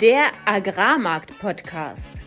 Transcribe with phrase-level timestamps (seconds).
[0.00, 2.22] Der Agrarmarkt-Podcast.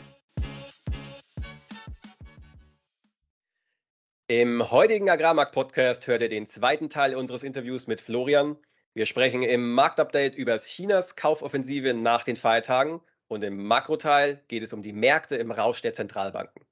[4.28, 8.58] Im heutigen Agrarmarkt-Podcast hört ihr den zweiten Teil unseres Interviews mit Florian.
[8.94, 14.72] Wir sprechen im Marktupdate über Chinas Kaufoffensive nach den Feiertagen und im Makroteil geht es
[14.72, 16.64] um die Märkte im Rausch der Zentralbanken.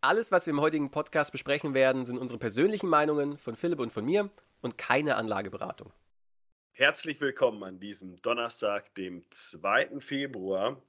[0.00, 3.92] Alles, was wir im heutigen Podcast besprechen werden, sind unsere persönlichen Meinungen von Philipp und
[3.92, 4.30] von mir
[4.60, 5.92] und keine Anlageberatung.
[6.72, 9.98] Herzlich willkommen an diesem Donnerstag, dem 2.
[10.00, 10.80] Februar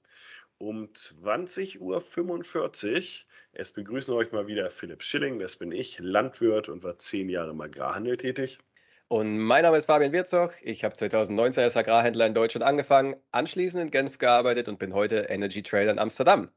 [0.59, 3.25] um 20.45 Uhr.
[3.53, 7.51] Es begrüßen euch mal wieder Philipp Schilling, das bin ich, Landwirt und war zehn Jahre
[7.51, 8.59] im Agrarhandel tätig.
[9.07, 10.55] Und mein Name ist Fabian Wirzog.
[10.61, 15.21] Ich habe 2019 als Agrarhändler in Deutschland angefangen, anschließend in Genf gearbeitet und bin heute
[15.29, 16.51] Energy Trader in Amsterdam.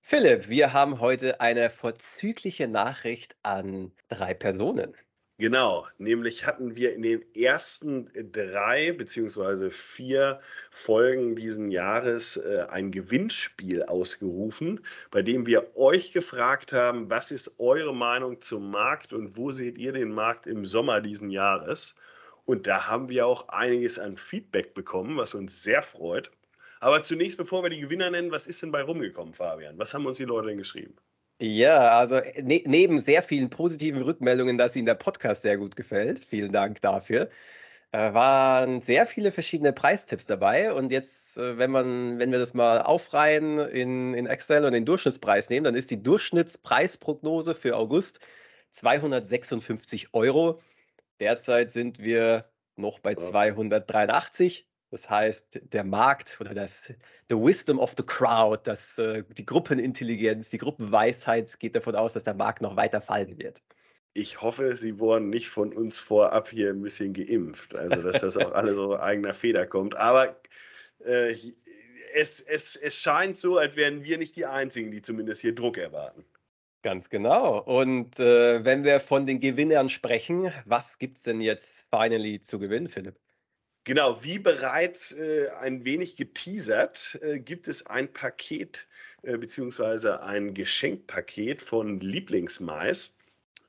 [0.00, 4.94] Philipp, wir haben heute eine vorzügliche Nachricht an drei Personen.
[5.38, 12.90] Genau, nämlich hatten wir in den ersten drei beziehungsweise vier Folgen diesen Jahres äh, ein
[12.90, 19.36] Gewinnspiel ausgerufen, bei dem wir euch gefragt haben, was ist eure Meinung zum Markt und
[19.36, 21.94] wo seht ihr den Markt im Sommer diesen Jahres?
[22.46, 26.30] Und da haben wir auch einiges an Feedback bekommen, was uns sehr freut.
[26.80, 29.78] Aber zunächst, bevor wir die Gewinner nennen, was ist denn bei rumgekommen, Fabian?
[29.78, 30.96] Was haben uns die Leute denn geschrieben?
[31.38, 36.24] Ja, also ne neben sehr vielen positiven Rückmeldungen, dass Ihnen der Podcast sehr gut gefällt,
[36.24, 37.28] vielen Dank dafür,
[37.92, 40.72] äh, waren sehr viele verschiedene Preistipps dabei.
[40.72, 44.86] Und jetzt, äh, wenn man, wenn wir das mal aufreihen in, in Excel und den
[44.86, 48.20] Durchschnittspreis nehmen, dann ist die Durchschnittspreisprognose für August
[48.70, 50.60] 256 Euro.
[51.20, 54.66] Derzeit sind wir noch bei 283.
[54.96, 56.90] Das heißt, der Markt oder das
[57.28, 62.22] the wisdom of the crowd, das, äh, die Gruppenintelligenz, die Gruppenweisheit geht davon aus, dass
[62.22, 63.60] der Markt noch weiter fallen wird.
[64.14, 68.38] Ich hoffe, Sie wurden nicht von uns vorab hier ein bisschen geimpft, also dass das
[68.38, 69.94] auch alle so eigener Feder kommt.
[69.98, 70.40] Aber
[71.04, 71.34] äh,
[72.14, 75.76] es, es, es scheint so, als wären wir nicht die Einzigen, die zumindest hier Druck
[75.76, 76.24] erwarten.
[76.80, 77.58] Ganz genau.
[77.58, 82.58] Und äh, wenn wir von den Gewinnern sprechen, was gibt es denn jetzt finally zu
[82.58, 83.16] gewinnen, Philipp?
[83.86, 88.88] Genau, wie bereits äh, ein wenig geteasert, äh, gibt es ein Paket
[89.22, 93.14] äh, beziehungsweise ein Geschenkpaket von Lieblingsmais.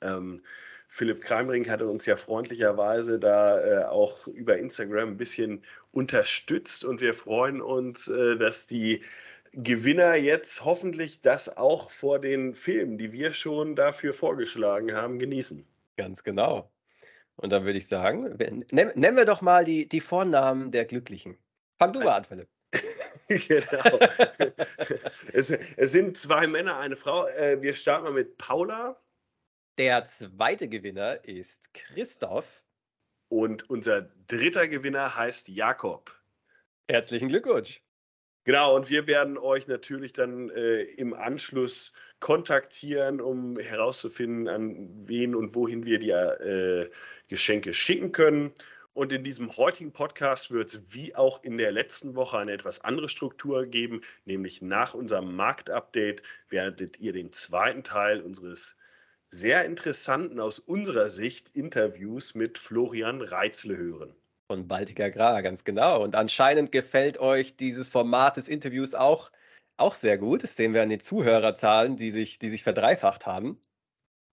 [0.01, 0.41] Ähm,
[0.87, 6.99] Philipp Kreimring hatte uns ja freundlicherweise da äh, auch über Instagram ein bisschen unterstützt und
[6.99, 9.03] wir freuen uns, äh, dass die
[9.51, 15.63] Gewinner jetzt hoffentlich das auch vor den Filmen, die wir schon dafür vorgeschlagen haben, genießen.
[15.95, 16.71] Ganz genau.
[17.37, 18.35] Und dann würde ich sagen,
[18.71, 21.37] nennen wir doch mal die, die Vornamen der Glücklichen.
[21.77, 22.49] Fang du mal an, Philipp.
[23.27, 23.99] genau.
[25.33, 27.27] es, es, sind zwei Männer, eine Frau.
[27.27, 28.99] Äh, wir starten mal mit Paula.
[29.77, 32.63] Der zweite Gewinner ist Christoph.
[33.29, 36.11] Und unser dritter Gewinner heißt Jakob.
[36.87, 37.81] Herzlichen Glückwunsch.
[38.47, 41.91] Genau, und wir werden euch natürlich dann äh, im Anschluss
[42.21, 46.89] kontaktieren, um herauszufinden, an wen und wohin wir die äh,
[47.27, 48.53] Geschenke schicken können.
[48.93, 52.79] Und in diesem heutigen Podcast wird es wie auch in der letzten Woche eine etwas
[52.79, 58.77] andere Struktur geben, nämlich nach unserem Marktupdate werdet ihr den zweiten Teil unseres
[59.29, 64.15] sehr interessanten aus unserer Sicht Interviews mit Florian Reitzle hören.
[64.49, 66.01] Von Baltic Agrar, ganz genau.
[66.01, 69.29] Und anscheinend gefällt euch dieses Format des Interviews auch,
[69.75, 70.43] auch sehr gut.
[70.43, 73.59] Das sehen wir an den Zuhörerzahlen, die sich, die sich verdreifacht haben.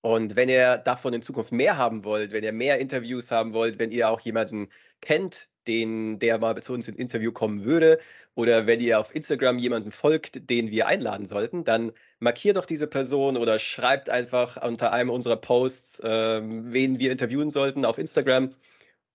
[0.02, 3.78] Und wenn ihr davon in Zukunft mehr haben wollt, wenn ihr mehr Interviews haben wollt,
[3.78, 4.68] wenn ihr auch jemanden
[5.00, 7.98] kennt, den, der mal zu uns ins Interview kommen würde,
[8.34, 12.86] oder wenn ihr auf Instagram jemanden folgt, den wir einladen sollten, dann markiert doch diese
[12.86, 18.54] Person oder schreibt einfach unter einem unserer Posts, ähm, wen wir interviewen sollten auf Instagram.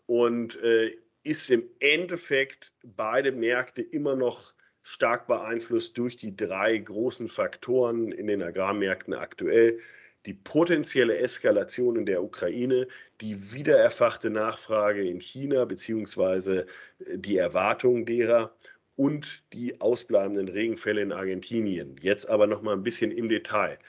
[0.05, 7.27] Und äh, ist im Endeffekt beide Märkte immer noch stark beeinflusst durch die drei großen
[7.27, 9.79] Faktoren in den Agrarmärkten aktuell.
[10.25, 12.87] Die potenzielle Eskalation in der Ukraine,
[13.19, 16.67] die wiedererfachte Nachfrage in China beziehungsweise
[16.99, 18.55] äh, die Erwartung derer
[18.99, 21.95] und die ausbleibenden Regenfälle in Argentinien.
[22.01, 23.79] Jetzt aber noch mal ein bisschen im Detail.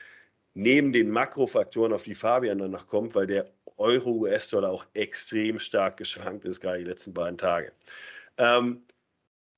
[0.55, 5.97] neben den Makrofaktoren, auf die Fabian dann noch kommt, weil der Euro-US-Dollar auch extrem stark
[5.97, 7.73] geschwankt ist, gerade die letzten beiden Tage.
[8.37, 8.83] Ähm,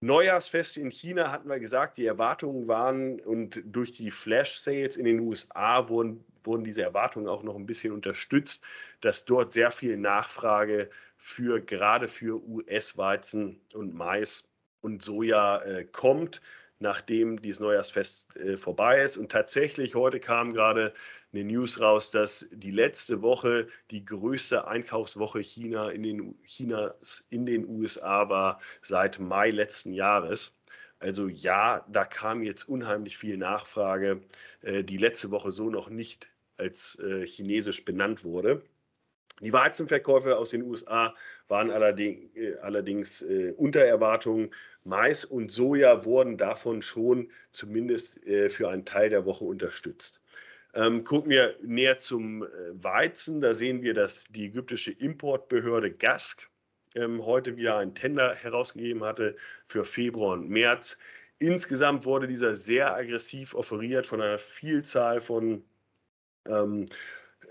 [0.01, 5.21] Neujahrsfest in China hatten wir gesagt, die Erwartungen waren und durch die Flash-Sales in den
[5.21, 8.65] USA wurden, wurden diese Erwartungen auch noch ein bisschen unterstützt,
[9.01, 14.52] dass dort sehr viel Nachfrage für gerade für US-Weizen und Mais
[14.83, 16.43] und Soja äh, kommt
[16.83, 19.17] nachdem dieses Neujahrsfest äh, vorbei ist.
[19.17, 20.93] Und tatsächlich, heute kam gerade
[21.33, 27.47] eine News raus, dass die letzte Woche die größte Einkaufswoche China in den, Chinas in
[27.47, 30.59] den USA war seit Mai letzten Jahres.
[30.99, 34.21] Also ja, da kam jetzt unheimlich viel Nachfrage,
[34.61, 36.29] äh, die letzte Woche so noch nicht
[36.59, 38.63] als äh, chinesisch benannt wurde.
[39.41, 41.15] Die Weizenverkäufe aus den USA
[41.53, 44.55] waren allerdings, äh, allerdings äh, unter Erwartungen.
[44.85, 50.19] Mais und Soja wurden davon schon zumindest äh, für einen Teil der Woche unterstützt.
[50.75, 53.43] Ähm, gucken wir näher zum Weizen.
[53.43, 56.49] Da sehen wir, dass die ägyptische Importbehörde GASC
[56.95, 60.99] ähm, heute wieder einen Tender herausgegeben hatte für Februar und März.
[61.39, 65.63] Insgesamt wurde dieser sehr aggressiv offeriert von einer Vielzahl von
[66.49, 66.87] ähm,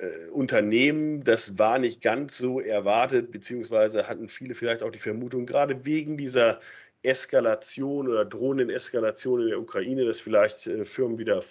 [0.02, 1.24] äh, Unternehmen.
[1.24, 6.18] Das war nicht ganz so erwartet, beziehungsweise hatten viele vielleicht auch die Vermutung, gerade wegen
[6.18, 6.60] dieser
[7.04, 11.44] Eskalation oder drohenden Eskalation in der Ukraine, dass vielleicht äh, Firmen wieder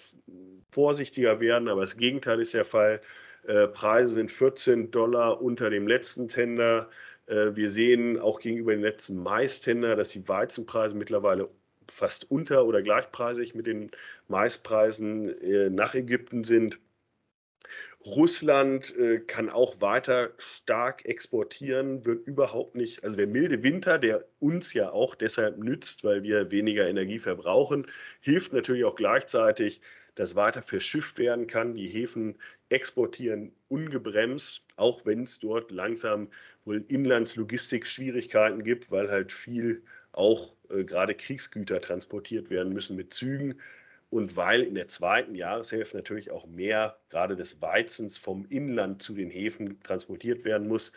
[0.71, 1.67] vorsichtiger werden.
[1.67, 3.01] Aber das Gegenteil ist der Fall.
[3.47, 6.89] Äh, Preise sind 14 Dollar unter dem letzten Tender.
[7.27, 11.49] Äh, wir sehen auch gegenüber dem letzten Mais-Tender, dass die Weizenpreise mittlerweile
[11.89, 13.91] fast unter oder gleichpreisig mit den
[14.27, 16.79] Maispreisen äh, nach Ägypten sind.
[18.05, 24.25] Russland äh, kann auch weiter stark exportieren, wird überhaupt nicht, also der milde Winter, der
[24.39, 27.87] uns ja auch deshalb nützt, weil wir weniger Energie verbrauchen,
[28.19, 29.81] hilft natürlich auch gleichzeitig,
[30.15, 31.75] dass weiter verschifft werden kann.
[31.75, 32.37] Die Häfen
[32.69, 36.29] exportieren ungebremst, auch wenn es dort langsam
[36.65, 43.59] wohl Inlandslogistik-Schwierigkeiten gibt, weil halt viel auch äh, gerade Kriegsgüter transportiert werden müssen mit Zügen
[44.11, 49.13] und weil in der zweiten Jahreshälfte natürlich auch mehr gerade des Weizens vom Inland zu
[49.13, 50.91] den Häfen transportiert werden muss,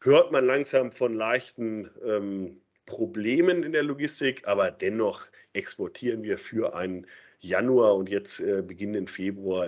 [0.00, 6.74] hört man langsam von leichten ähm, Problemen in der Logistik, aber dennoch exportieren wir für
[6.74, 7.06] einen
[7.40, 9.66] Januar und jetzt äh, beginnenden Februar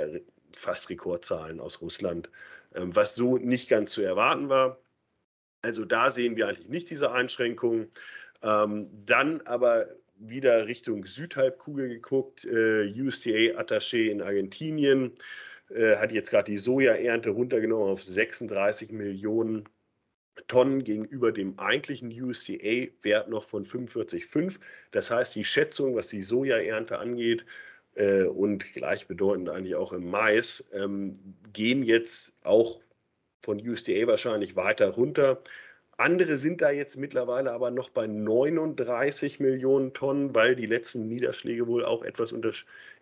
[0.52, 2.30] fast Rekordzahlen aus Russland,
[2.74, 4.78] ähm, was so nicht ganz zu erwarten war.
[5.62, 7.88] Also da sehen wir eigentlich nicht diese Einschränkungen.
[8.42, 9.88] Ähm, dann aber
[10.20, 12.44] wieder Richtung Südhalbkugel geguckt.
[12.44, 15.12] Äh, USDA-Attaché in Argentinien
[15.70, 19.68] äh, hat jetzt gerade die Sojaernte runtergenommen auf 36 Millionen
[20.46, 24.58] Tonnen gegenüber dem eigentlichen USDA-Wert noch von 45,5.
[24.90, 27.44] Das heißt, die Schätzung, was die Sojaernte angeht,
[27.94, 31.18] äh, und gleichbedeutend eigentlich auch im Mais, ähm,
[31.52, 32.80] gehen jetzt auch
[33.42, 35.42] von USDA wahrscheinlich weiter runter.
[36.00, 41.66] Andere sind da jetzt mittlerweile aber noch bei 39 Millionen Tonnen, weil die letzten Niederschläge
[41.66, 42.52] wohl auch etwas, unter,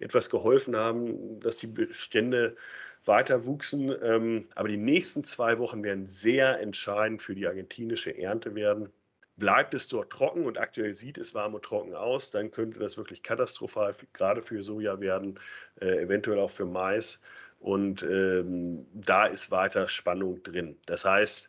[0.01, 2.57] etwas geholfen haben, dass die Bestände
[3.05, 3.95] weiter wuchsen.
[4.03, 8.89] Ähm, aber die nächsten zwei Wochen werden sehr entscheidend für die argentinische Ernte werden.
[9.37, 12.97] Bleibt es dort trocken und aktuell sieht es warm und trocken aus, dann könnte das
[12.97, 15.39] wirklich katastrophal gerade für Soja werden,
[15.81, 17.21] äh, eventuell auch für Mais.
[17.61, 20.77] Und ähm, da ist weiter Spannung drin.
[20.87, 21.49] Das heißt,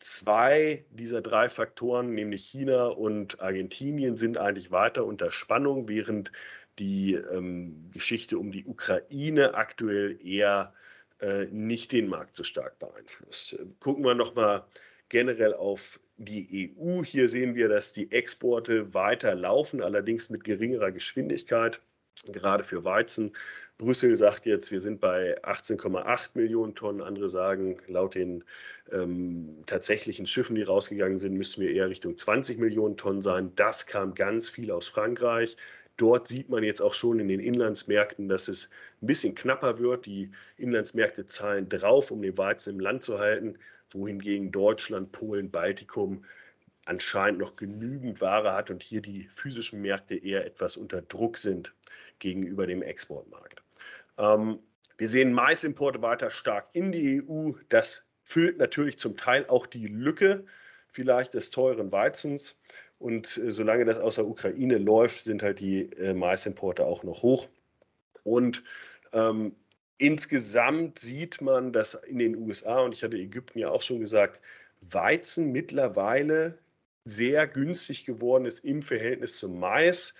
[0.00, 6.32] zwei dieser drei Faktoren, nämlich China und Argentinien, sind eigentlich weiter unter Spannung, während
[6.78, 10.72] die ähm, Geschichte um die Ukraine aktuell eher
[11.20, 13.58] äh, nicht den Markt so stark beeinflusst.
[13.80, 14.64] Gucken wir nochmal
[15.10, 17.04] generell auf die EU.
[17.04, 21.80] Hier sehen wir, dass die Exporte weiter laufen, allerdings mit geringerer Geschwindigkeit,
[22.26, 23.32] gerade für Weizen
[23.80, 27.00] Brüssel sagt jetzt, wir sind bei 18,8 Millionen Tonnen.
[27.00, 28.44] Andere sagen, laut den
[28.92, 33.52] ähm, tatsächlichen Schiffen, die rausgegangen sind, müssten wir eher Richtung 20 Millionen Tonnen sein.
[33.56, 35.56] Das kam ganz viel aus Frankreich.
[35.96, 38.68] Dort sieht man jetzt auch schon in den Inlandsmärkten, dass es
[39.00, 40.04] ein bisschen knapper wird.
[40.04, 43.56] Die Inlandsmärkte zahlen drauf, um den Weizen im Land zu halten,
[43.88, 46.26] wohingegen Deutschland, Polen, Baltikum
[46.84, 51.72] anscheinend noch genügend Ware hat und hier die physischen Märkte eher etwas unter Druck sind
[52.20, 53.62] gegenüber dem Exportmarkt.
[54.18, 54.60] Ähm,
[54.98, 57.52] wir sehen Maisimporte weiter stark in die EU.
[57.68, 60.44] Das füllt natürlich zum Teil auch die Lücke
[60.92, 62.60] vielleicht des teuren Weizens.
[62.98, 67.22] Und äh, solange das aus der Ukraine läuft, sind halt die äh, Maisimporte auch noch
[67.22, 67.48] hoch.
[68.22, 68.62] Und
[69.12, 69.56] ähm,
[69.96, 74.40] insgesamt sieht man, dass in den USA, und ich hatte Ägypten ja auch schon gesagt,
[74.82, 76.58] Weizen mittlerweile
[77.04, 80.14] sehr günstig geworden ist im Verhältnis zum Mais.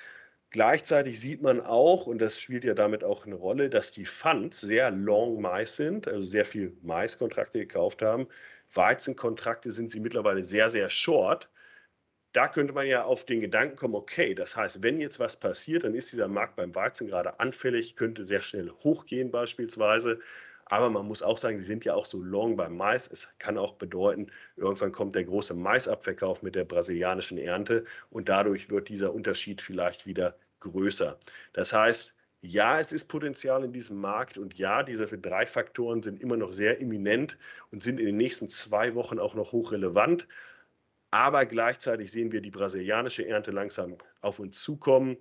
[0.51, 4.61] Gleichzeitig sieht man auch, und das spielt ja damit auch eine Rolle, dass die Funds
[4.61, 8.27] sehr long Mais sind, also sehr viel Maiskontrakte gekauft haben.
[8.75, 11.49] Weizenkontrakte sind sie mittlerweile sehr, sehr short.
[12.33, 15.85] Da könnte man ja auf den Gedanken kommen, okay, das heißt, wenn jetzt was passiert,
[15.85, 20.21] dann ist dieser Markt beim Weizen gerade anfällig, könnte sehr schnell hochgehen beispielsweise.
[20.71, 23.11] Aber man muss auch sagen, sie sind ja auch so long beim Mais.
[23.11, 28.71] Es kann auch bedeuten, irgendwann kommt der große Maisabverkauf mit der brasilianischen Ernte und dadurch
[28.71, 31.19] wird dieser Unterschied vielleicht wieder größer.
[31.55, 36.23] Das heißt, ja, es ist Potenzial in diesem Markt und ja, diese drei Faktoren sind
[36.23, 37.37] immer noch sehr imminent
[37.73, 40.29] und sind in den nächsten zwei Wochen auch noch hochrelevant.
[41.11, 45.17] Aber gleichzeitig sehen wir die brasilianische Ernte langsam auf uns zukommen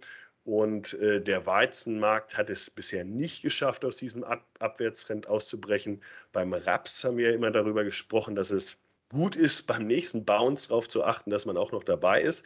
[0.50, 6.02] und äh, der Weizenmarkt hat es bisher nicht geschafft, aus diesem Ab Abwärtstrend auszubrechen.
[6.32, 8.80] Beim Raps haben wir immer darüber gesprochen, dass es
[9.12, 12.44] gut ist, beim nächsten Bounce darauf zu achten, dass man auch noch dabei ist.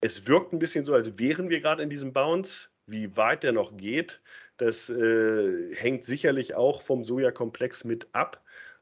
[0.00, 2.68] Es wirkt ein bisschen so, als wären wir gerade in diesem Bounce.
[2.86, 4.20] Wie weit der noch geht,
[4.56, 8.40] das äh, hängt sicherlich auch vom Sojakomplex mit ab.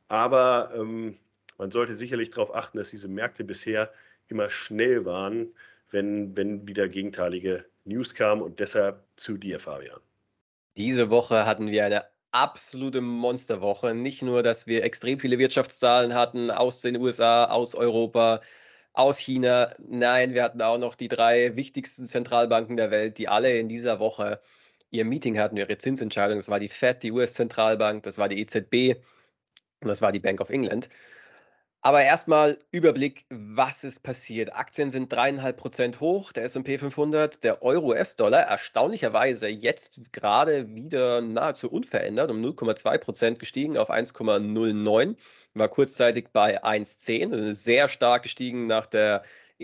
[0.09, 1.17] Aber ähm,
[1.57, 3.95] man sollte sicherlich darauf achten, dass diese Märkte bisher
[4.29, 5.55] immer schnell waren,
[5.91, 10.01] wenn, wenn wieder gegenteilige News kam und deshalb zu dir, Fabian.
[10.77, 13.95] Diese Woche hatten wir eine absolute Monsterwoche.
[13.95, 18.43] Nicht nur, dass wir extrem viele Wirtschaftszahlen hatten aus den USA, aus Europa,
[18.93, 19.75] aus China.
[19.79, 24.01] Nein, wir hatten auch noch die drei wichtigsten Zentralbanken der Welt, die alle in dieser
[24.01, 24.41] Woche
[24.91, 26.39] ihr Meeting hatten, ihre Zinsentscheidung.
[26.39, 29.01] Das war die Fed, die US-Zentralbank, das war die EZB
[29.81, 30.89] und das war die Bank of England.
[31.87, 34.53] Aber erstmal Überblick, was ist passiert.
[34.53, 41.71] Aktien sind dreieinhalb Prozent hoch, der SP 500, der Euro-US-Dollar erstaunlicherweise jetzt gerade wieder nahezu
[41.71, 45.15] unverändert, um 0,2 Prozent gestiegen auf 1,09,
[45.55, 49.23] war kurzzeitig bei 1,10, also sehr stark gestiegen nach der,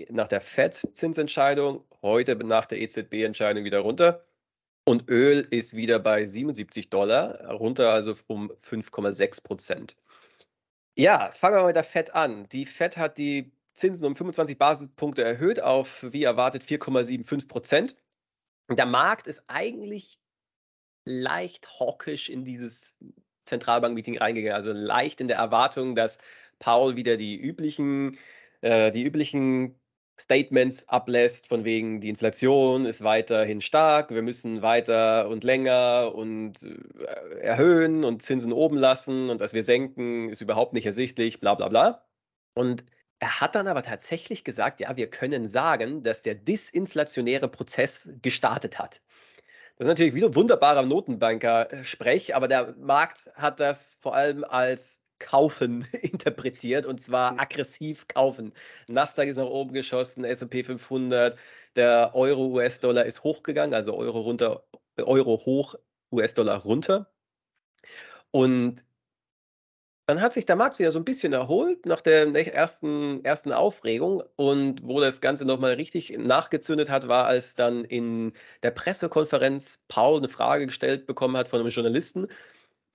[0.09, 4.25] nach der FED-Zinsentscheidung, heute nach der EZB-Entscheidung wieder runter.
[4.85, 9.97] Und Öl ist wieder bei 77 Dollar, runter also um 5,6 Prozent.
[10.95, 12.49] Ja, fangen wir mit der FED an.
[12.51, 17.97] Die FED hat die Zinsen um 25 Basispunkte erhöht auf, wie erwartet, 4,75 Prozent.
[18.71, 20.19] Der Markt ist eigentlich
[21.05, 22.99] leicht hawkisch in dieses
[23.47, 26.19] Zentralbankmeeting reingegangen, also leicht in der Erwartung, dass
[26.59, 28.19] Paul wieder die üblichen,
[28.61, 29.81] äh, die üblichen
[30.23, 36.63] Statements ablässt, von wegen die Inflation ist weiterhin stark, wir müssen weiter und länger und
[36.63, 41.55] äh, erhöhen und Zinsen oben lassen und dass wir senken, ist überhaupt nicht ersichtlich, bla
[41.55, 42.05] bla bla.
[42.55, 42.85] Und
[43.19, 48.79] er hat dann aber tatsächlich gesagt, ja, wir können sagen, dass der disinflationäre Prozess gestartet
[48.79, 49.01] hat.
[49.77, 55.87] Das ist natürlich wieder wunderbarer Notenbanker-Sprech, aber der Markt hat das vor allem als Kaufen
[56.03, 57.41] interpretiert und zwar hm.
[57.41, 58.53] aggressiv kaufen.
[58.89, 61.39] Nasdaq ist nach oben geschossen, S&P 500,
[61.77, 64.65] der Euro US-Dollar ist hochgegangen, also Euro runter,
[64.99, 65.77] Euro hoch,
[66.13, 67.11] US-Dollar runter.
[68.31, 68.85] Und
[70.07, 74.23] dann hat sich der Markt wieder so ein bisschen erholt nach der ersten, ersten Aufregung
[74.37, 80.19] und wo das Ganze nochmal richtig nachgezündet hat, war, als dann in der Pressekonferenz Paul
[80.19, 82.27] eine Frage gestellt bekommen hat von einem Journalisten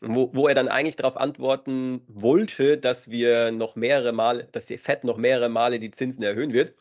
[0.01, 4.77] wo, wo er dann eigentlich darauf antworten wollte, dass wir noch mehrere Male, dass die
[4.77, 6.73] FED noch mehrere Male die Zinsen erhöhen wird.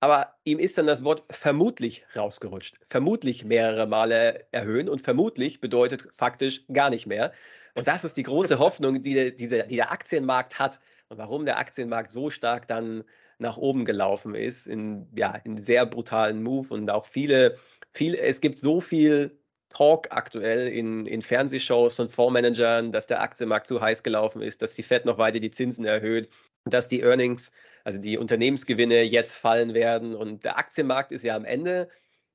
[0.00, 2.76] Aber ihm ist dann das Wort vermutlich rausgerutscht.
[2.90, 7.32] Vermutlich mehrere Male erhöhen und vermutlich bedeutet faktisch gar nicht mehr.
[7.74, 11.58] Und das ist die große Hoffnung, die der, die der Aktienmarkt hat und warum der
[11.58, 13.04] Aktienmarkt so stark dann
[13.38, 17.58] nach oben gelaufen ist in, ja, in sehr brutalen Move und auch viele,
[17.92, 19.38] viele, es gibt so viel
[19.76, 24.72] Talk aktuell in, in Fernsehshows von Fondsmanagern, dass der Aktienmarkt zu heiß gelaufen ist, dass
[24.72, 26.30] die Fed noch weiter die Zinsen erhöht,
[26.64, 27.52] dass die Earnings,
[27.84, 30.14] also die Unternehmensgewinne jetzt fallen werden.
[30.14, 31.90] Und der Aktienmarkt ist ja am Ende,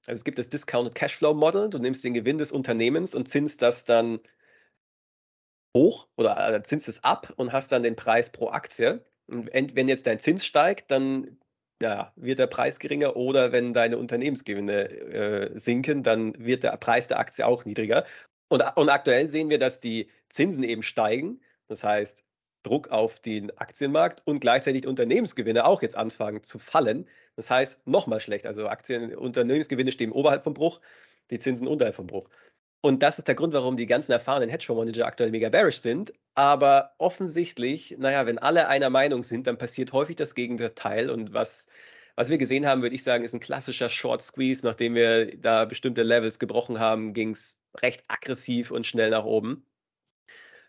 [0.05, 3.63] also es gibt das Discounted Cashflow Model, du nimmst den Gewinn des Unternehmens und zinst
[3.63, 4.19] das dann
[5.75, 9.03] hoch oder äh, zinst es ab und hast dann den Preis pro Aktie.
[9.25, 11.39] Und wenn jetzt dein Zins steigt, dann
[11.81, 17.07] ja, wird der Preis geringer oder wenn deine Unternehmensgewinne äh, sinken, dann wird der Preis
[17.07, 18.05] der Aktie auch niedriger.
[18.49, 21.41] Und, und aktuell sehen wir, dass die Zinsen eben steigen.
[21.67, 22.23] Das heißt,
[22.63, 27.07] Druck auf den Aktienmarkt und gleichzeitig Unternehmensgewinne auch jetzt anfangen zu fallen.
[27.35, 28.45] Das heißt, nochmal schlecht.
[28.45, 30.79] Also Aktien, Unternehmensgewinne stehen oberhalb vom Bruch,
[31.31, 32.29] die Zinsen unterhalb vom Bruch.
[32.81, 36.13] Und das ist der Grund, warum die ganzen erfahrenen Hedgefonds-Manager aktuell mega bearish sind.
[36.33, 41.11] Aber offensichtlich, naja, wenn alle einer Meinung sind, dann passiert häufig das Gegenteil.
[41.11, 41.67] Und was,
[42.15, 44.65] was wir gesehen haben, würde ich sagen, ist ein klassischer Short Squeeze.
[44.65, 49.65] Nachdem wir da bestimmte Levels gebrochen haben, ging es recht aggressiv und schnell nach oben.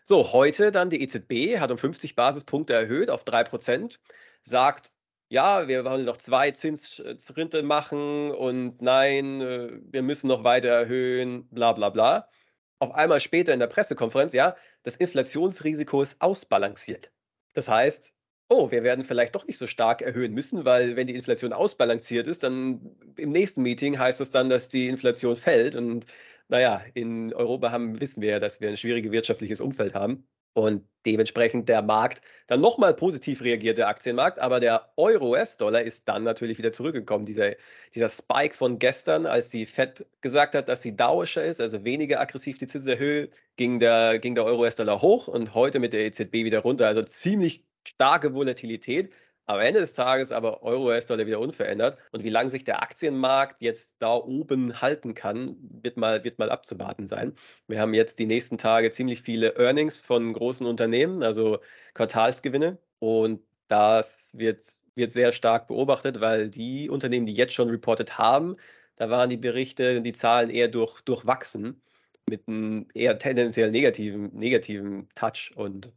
[0.05, 3.97] So, heute dann die EZB hat um 50 Basispunkte erhöht auf 3%,
[4.43, 4.91] sagt,
[5.33, 11.47] ja, wir wollen noch zwei Zinsschritte machen und nein, äh, wir müssen noch weiter erhöhen,
[11.49, 12.29] bla bla bla.
[12.77, 17.11] Auf einmal später in der Pressekonferenz, ja, das Inflationsrisiko ist ausbalanciert.
[17.55, 18.13] Das heißt,
[18.49, 22.27] oh, wir werden vielleicht doch nicht so stark erhöhen müssen, weil wenn die Inflation ausbalanciert
[22.27, 25.75] ist, dann im nächsten Meeting heißt das dann, dass die Inflation fällt.
[25.75, 26.05] Und
[26.47, 30.87] naja, in Europa haben, wissen wir ja, dass wir ein schwieriges wirtschaftliches Umfeld haben und
[31.05, 36.57] dementsprechend der Markt dann nochmal positiv reagiert, der Aktienmarkt, aber der Euro-US-Dollar ist dann natürlich
[36.57, 37.25] wieder zurückgekommen.
[37.25, 37.53] Dieser,
[37.93, 42.19] dieser Spike von gestern, als die Fed gesagt hat, dass sie dauischer ist, also weniger
[42.19, 46.33] aggressiv die Zinsen erhöht, ging der, ging der Euro-US-Dollar hoch und heute mit der EZB
[46.45, 46.87] wieder runter.
[46.87, 49.11] Also ziemlich starke Volatilität.
[49.45, 51.97] Am Ende des Tages aber Euro-US-Dollar wieder unverändert.
[52.11, 56.49] Und wie lange sich der Aktienmarkt jetzt da oben halten kann, wird mal, wird mal
[56.49, 57.35] abzuwarten sein.
[57.67, 61.59] Wir haben jetzt die nächsten Tage ziemlich viele Earnings von großen Unternehmen, also
[61.93, 62.77] Quartalsgewinne.
[62.99, 68.55] Und das wird, wird sehr stark beobachtet, weil die Unternehmen, die jetzt schon reported haben,
[68.95, 71.81] da waren die Berichte, die Zahlen eher durch, durchwachsen
[72.29, 75.51] mit einem eher tendenziell negativen, negativen Touch.
[75.55, 75.91] Und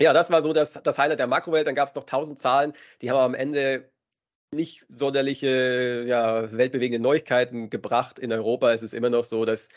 [0.00, 1.66] ja, das war so das, das Highlight der Makrowelt.
[1.66, 3.90] Dann gab es noch tausend Zahlen, die haben am Ende
[4.52, 8.18] nicht sonderliche ja, weltbewegende Neuigkeiten gebracht.
[8.18, 9.68] In Europa ist es immer noch so, dass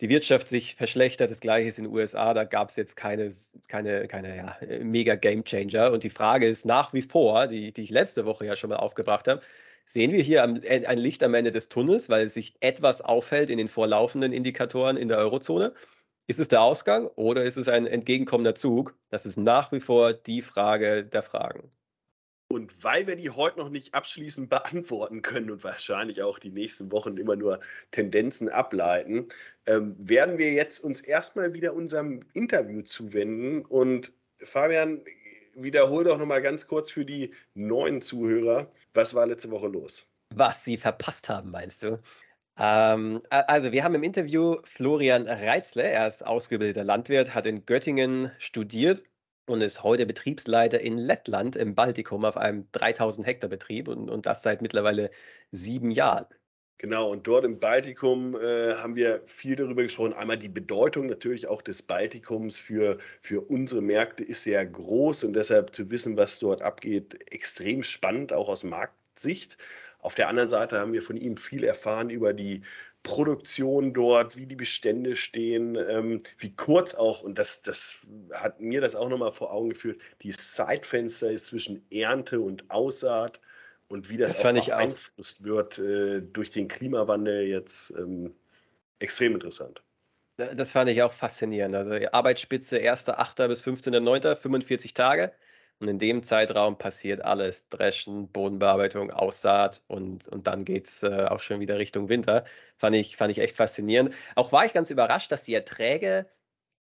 [0.00, 1.30] die Wirtschaft sich verschlechtert.
[1.30, 2.34] Das gleiche ist in den USA.
[2.34, 3.30] Da gab es jetzt keine,
[3.68, 5.92] keine, keine ja, mega Game Changer.
[5.92, 8.76] Und die Frage ist nach wie vor, die, die ich letzte Woche ja schon mal
[8.76, 9.42] aufgebracht habe,
[9.84, 13.68] sehen wir hier ein Licht am Ende des Tunnels, weil sich etwas auffällt in den
[13.68, 15.72] vorlaufenden Indikatoren in der Eurozone?
[16.28, 18.94] Ist es der Ausgang oder ist es ein entgegenkommender Zug?
[19.08, 21.70] Das ist nach wie vor die Frage der Fragen.
[22.50, 26.92] Und weil wir die heute noch nicht abschließend beantworten können und wahrscheinlich auch die nächsten
[26.92, 27.60] Wochen immer nur
[27.92, 29.28] Tendenzen ableiten,
[29.64, 33.64] ähm, werden wir jetzt uns erstmal wieder unserem Interview zuwenden.
[33.64, 35.00] Und Fabian,
[35.54, 40.06] wiederhol doch nochmal ganz kurz für die neuen Zuhörer, was war letzte Woche los?
[40.34, 41.98] Was sie verpasst haben, meinst du?
[42.58, 45.84] Ähm, also, wir haben im Interview Florian Reitzle.
[45.84, 49.02] Er ist ausgebildeter Landwirt, hat in Göttingen studiert
[49.46, 54.26] und ist heute Betriebsleiter in Lettland im Baltikum auf einem 3000 Hektar Betrieb und, und
[54.26, 55.10] das seit mittlerweile
[55.52, 56.26] sieben Jahren.
[56.80, 60.12] Genau, und dort im Baltikum äh, haben wir viel darüber gesprochen.
[60.12, 65.32] Einmal die Bedeutung natürlich auch des Baltikums für, für unsere Märkte ist sehr groß und
[65.32, 69.56] deshalb zu wissen, was dort abgeht, extrem spannend, auch aus Marktsicht.
[70.08, 72.62] Auf der anderen Seite haben wir von ihm viel erfahren über die
[73.02, 78.00] Produktion dort, wie die Bestände stehen, ähm, wie kurz auch, und das, das
[78.32, 83.38] hat mir das auch nochmal vor Augen geführt, die Zeitfenster ist zwischen Ernte und Aussaat
[83.88, 88.34] und wie das, das auch beeinflusst wird äh, durch den Klimawandel jetzt ähm,
[89.00, 89.82] extrem interessant.
[90.38, 91.74] Das fand ich auch faszinierend.
[91.74, 93.46] Also Arbeitsspitze 1.8.
[93.46, 95.32] bis 15.9., 45 Tage.
[95.80, 97.68] Und in dem Zeitraum passiert alles.
[97.68, 102.44] Dreschen, Bodenbearbeitung, Aussaat und, und dann geht es äh, auch schon wieder Richtung Winter.
[102.76, 104.12] Fand ich, fand ich echt faszinierend.
[104.34, 106.28] Auch war ich ganz überrascht, dass die Erträge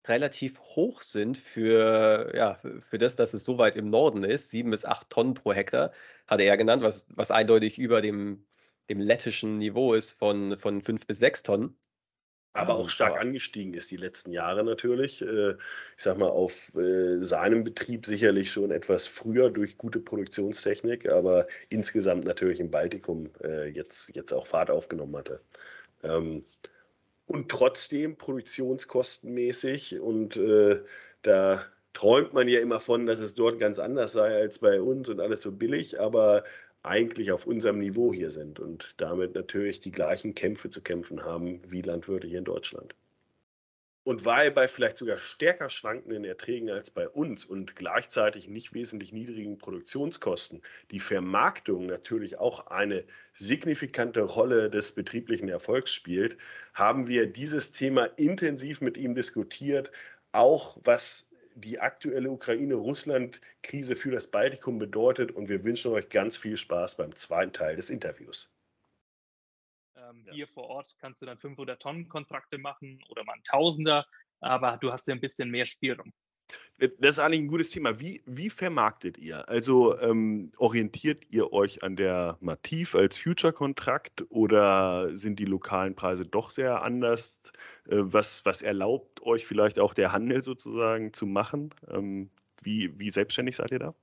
[0.06, 4.50] relativ hoch sind für, ja, für das, dass es so weit im Norden ist.
[4.50, 5.92] Sieben bis acht Tonnen pro Hektar,
[6.26, 8.46] hatte er genannt, was, was eindeutig über dem,
[8.88, 11.76] dem lettischen Niveau ist von, von fünf bis sechs Tonnen
[12.56, 15.22] aber auch stark angestiegen ist die letzten Jahre natürlich.
[15.22, 21.08] Äh, ich sag mal, auf äh, seinem Betrieb sicherlich schon etwas früher durch gute Produktionstechnik,
[21.08, 25.40] aber insgesamt natürlich im Baltikum äh, jetzt, jetzt auch Fahrt aufgenommen hatte.
[26.02, 26.44] Ähm,
[27.26, 30.40] und trotzdem produktionskostenmäßig und
[31.22, 35.08] da träumt man ja immer von, dass es dort ganz anders sei als bei uns
[35.08, 36.44] und alles so billig, aber
[36.82, 41.60] eigentlich auf unserem Niveau hier sind und damit natürlich die gleichen Kämpfe zu kämpfen haben
[41.68, 42.94] wie Landwirte hier in Deutschland.
[44.06, 49.12] Und weil bei vielleicht sogar stärker schwankenden Erträgen als bei uns und gleichzeitig nicht wesentlich
[49.12, 50.62] niedrigen Produktionskosten
[50.92, 53.02] die Vermarktung natürlich auch eine
[53.34, 56.38] signifikante Rolle des betrieblichen Erfolgs spielt,
[56.72, 59.90] haben wir dieses Thema intensiv mit ihm diskutiert,
[60.30, 65.32] auch was die aktuelle Ukraine-Russland-Krise für das Baltikum bedeutet.
[65.32, 68.52] Und wir wünschen euch ganz viel Spaß beim zweiten Teil des Interviews.
[69.96, 70.32] Ähm, ja.
[70.34, 74.06] Hier vor Ort kannst du dann 500 Tonnen Kontrakte machen oder mal ein Tausender,
[74.40, 76.12] aber du hast ja ein bisschen mehr Spielraum.
[76.78, 78.00] Das ist eigentlich ein gutes Thema.
[78.00, 79.48] Wie, wie vermarktet ihr?
[79.48, 86.26] Also ähm, orientiert ihr euch an der Mativ als Future-Kontrakt oder sind die lokalen Preise
[86.26, 87.40] doch sehr anders?
[87.88, 91.70] Äh, was, was erlaubt euch vielleicht auch der Handel sozusagen zu machen?
[91.88, 92.28] Ähm,
[92.62, 93.94] wie, wie selbstständig seid ihr da?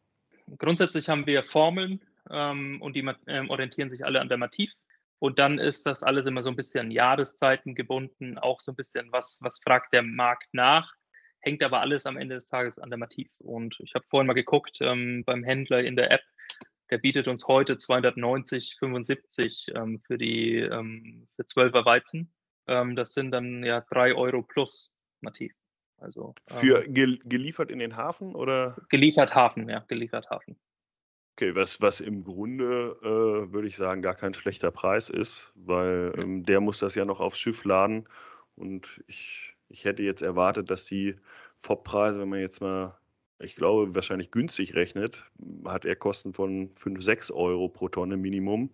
[0.57, 2.01] Grundsätzlich haben wir Formeln
[2.31, 4.71] ähm, und die ähm, orientieren sich alle an der Mativ.
[5.19, 9.11] Und dann ist das alles immer so ein bisschen Jahreszeiten gebunden, auch so ein bisschen,
[9.11, 10.91] was, was fragt der Markt nach
[11.43, 13.29] hängt aber alles am Ende des Tages an der Mativ.
[13.39, 16.23] Und ich habe vorhin mal geguckt ähm, beim Händler in der App,
[16.89, 22.33] der bietet uns heute 290,75 ähm, für die ähm, für 12er Weizen.
[22.67, 25.53] Ähm, das sind dann ja 3 Euro plus nativ.
[25.97, 28.75] Also, für ähm, gel geliefert in den Hafen oder?
[28.89, 30.57] Geliefert Hafen, ja, geliefert Hafen.
[31.35, 36.13] Okay, was, was im Grunde, äh, würde ich sagen, gar kein schlechter Preis ist, weil
[36.17, 38.07] ähm, der muss das ja noch aufs Schiff laden.
[38.55, 41.15] Und ich, ich hätte jetzt erwartet, dass die
[41.57, 42.97] FOB-Preise, wenn man jetzt mal
[43.39, 45.23] ich glaube, wahrscheinlich günstig rechnet,
[45.65, 48.71] hat er Kosten von 5, 6 Euro pro Tonne Minimum.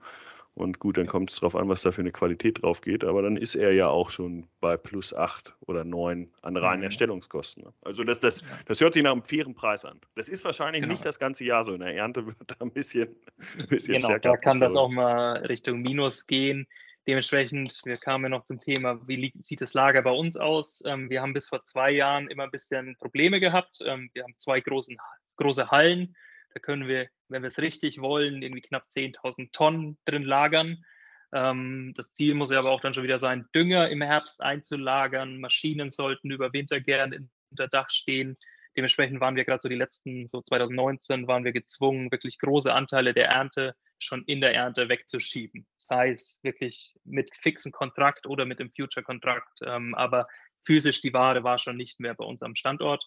[0.56, 3.06] Und gut, dann kommt es darauf an, was da für eine Qualität drauf geht.
[3.06, 6.86] Aber dann ist er ja auch schon bei plus 8 oder 9 an reinen mhm.
[6.86, 7.66] Erstellungskosten.
[7.82, 10.02] Also das, das, das hört sich nach einem fairen Preis an.
[10.16, 10.92] Das ist wahrscheinlich genau.
[10.92, 11.74] nicht das ganze Jahr so.
[11.74, 13.16] In der Ernte wird da ein bisschen,
[13.58, 14.32] ein bisschen genau, stärker.
[14.32, 16.68] Da kann das auch mal Richtung Minus gehen.
[17.10, 20.84] Dementsprechend, wir kamen ja noch zum Thema, wie sieht das Lager bei uns aus?
[20.86, 23.80] Ähm, wir haben bis vor zwei Jahren immer ein bisschen Probleme gehabt.
[23.84, 24.96] Ähm, wir haben zwei großen,
[25.38, 26.16] große Hallen.
[26.54, 30.86] Da können wir, wenn wir es richtig wollen, irgendwie knapp 10.000 Tonnen drin lagern.
[31.34, 35.40] Ähm, das Ziel muss ja aber auch dann schon wieder sein, Dünger im Herbst einzulagern.
[35.40, 38.38] Maschinen sollten über Winter gern unter Dach stehen.
[38.78, 43.16] Dementsprechend waren wir gerade so die letzten, so 2019, waren wir gezwungen, wirklich große Anteile
[43.16, 45.68] der Ernte schon in der Ernte wegzuschieben.
[45.78, 49.60] Sei es wirklich mit fixen Kontrakt oder mit dem Future-Kontrakt.
[49.64, 50.28] Ähm, aber
[50.66, 53.06] physisch die Ware war schon nicht mehr bei uns am Standort.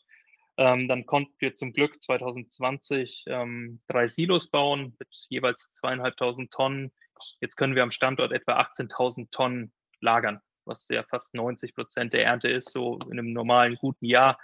[0.57, 6.92] Ähm, dann konnten wir zum Glück 2020 ähm, drei Silos bauen mit jeweils zweieinhalbtausend Tonnen.
[7.40, 12.24] Jetzt können wir am Standort etwa 18.000 Tonnen lagern, was ja fast 90 Prozent der
[12.24, 14.38] Ernte ist, so in einem normalen guten Jahr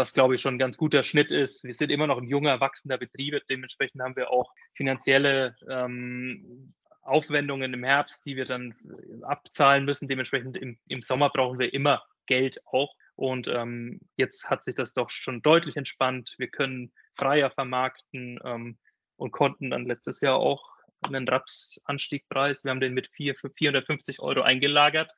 [0.00, 1.62] was glaube ich schon ein ganz guter Schnitt ist.
[1.62, 7.74] Wir sind immer noch ein junger, wachsender Betrieb, dementsprechend haben wir auch finanzielle ähm, Aufwendungen
[7.74, 8.74] im Herbst, die wir dann
[9.22, 10.08] abzahlen müssen.
[10.08, 12.94] Dementsprechend im, im Sommer brauchen wir immer Geld auch.
[13.14, 16.34] Und ähm, jetzt hat sich das doch schon deutlich entspannt.
[16.38, 18.78] Wir können freier vermarkten ähm,
[19.16, 20.66] und konnten dann letztes Jahr auch
[21.02, 22.64] einen Rapsanstiegpreis.
[22.64, 25.12] Wir haben den mit 4, für 450 Euro eingelagert.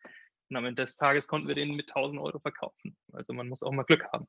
[0.50, 2.96] Und am Ende des Tages konnten wir den mit 1000 Euro verkaufen.
[3.12, 4.26] Also man muss auch mal Glück haben.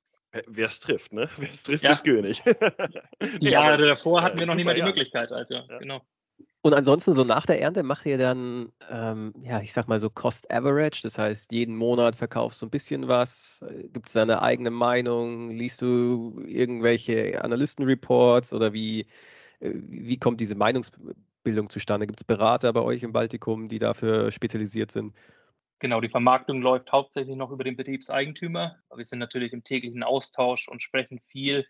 [0.48, 1.30] Wer es trifft, ne?
[1.38, 1.92] Wer es trifft, ja.
[1.92, 2.44] ist König.
[3.40, 5.32] Jahre ja, davor hatten wir noch nicht mal die Möglichkeit.
[5.32, 5.78] Also, ja.
[5.80, 6.02] genau.
[6.66, 10.10] Und ansonsten so nach der Ernte macht ihr dann, ähm, ja, ich sag mal so
[10.10, 13.66] Cost Average, das heißt, jeden Monat verkaufst du ein bisschen was.
[13.92, 15.52] Gibt es da eine eigene Meinung?
[15.52, 19.02] Liest du irgendwelche Analystenreports oder wie,
[19.60, 22.08] äh, wie kommt diese Meinungsbildung zustande?
[22.08, 25.14] Gibt es Berater bei euch im Baltikum, die dafür spezialisiert sind?
[25.84, 28.78] Genau, die Vermarktung läuft hauptsächlich noch über den Betriebseigentümer.
[28.96, 31.68] Wir sind natürlich im täglichen Austausch und sprechen viel.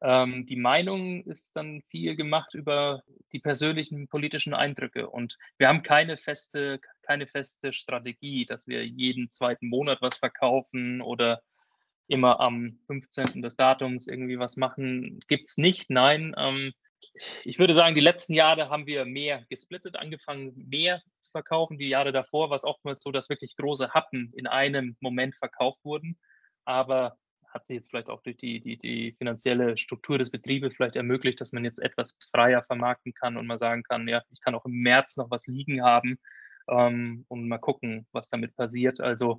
[0.00, 5.08] Ähm, die Meinung ist dann viel gemacht über die persönlichen politischen Eindrücke.
[5.08, 11.00] Und wir haben keine feste, keine feste Strategie, dass wir jeden zweiten Monat was verkaufen
[11.00, 11.40] oder
[12.08, 13.42] immer am 15.
[13.42, 15.20] des Datums irgendwie was machen.
[15.28, 15.88] Gibt es nicht.
[15.88, 16.72] Nein, ähm,
[17.44, 21.00] ich würde sagen, die letzten Jahre haben wir mehr gesplittet, angefangen mehr
[21.32, 21.78] verkaufen.
[21.78, 25.80] Die Jahre davor war es oftmals so, dass wirklich große Happen in einem Moment verkauft
[25.84, 26.18] wurden.
[26.64, 27.16] Aber
[27.48, 31.40] hat sich jetzt vielleicht auch durch die, die, die finanzielle Struktur des Betriebes vielleicht ermöglicht,
[31.40, 34.64] dass man jetzt etwas freier vermarkten kann und mal sagen kann, ja, ich kann auch
[34.64, 36.18] im März noch was liegen haben
[36.68, 39.00] ähm, und mal gucken, was damit passiert.
[39.00, 39.38] Also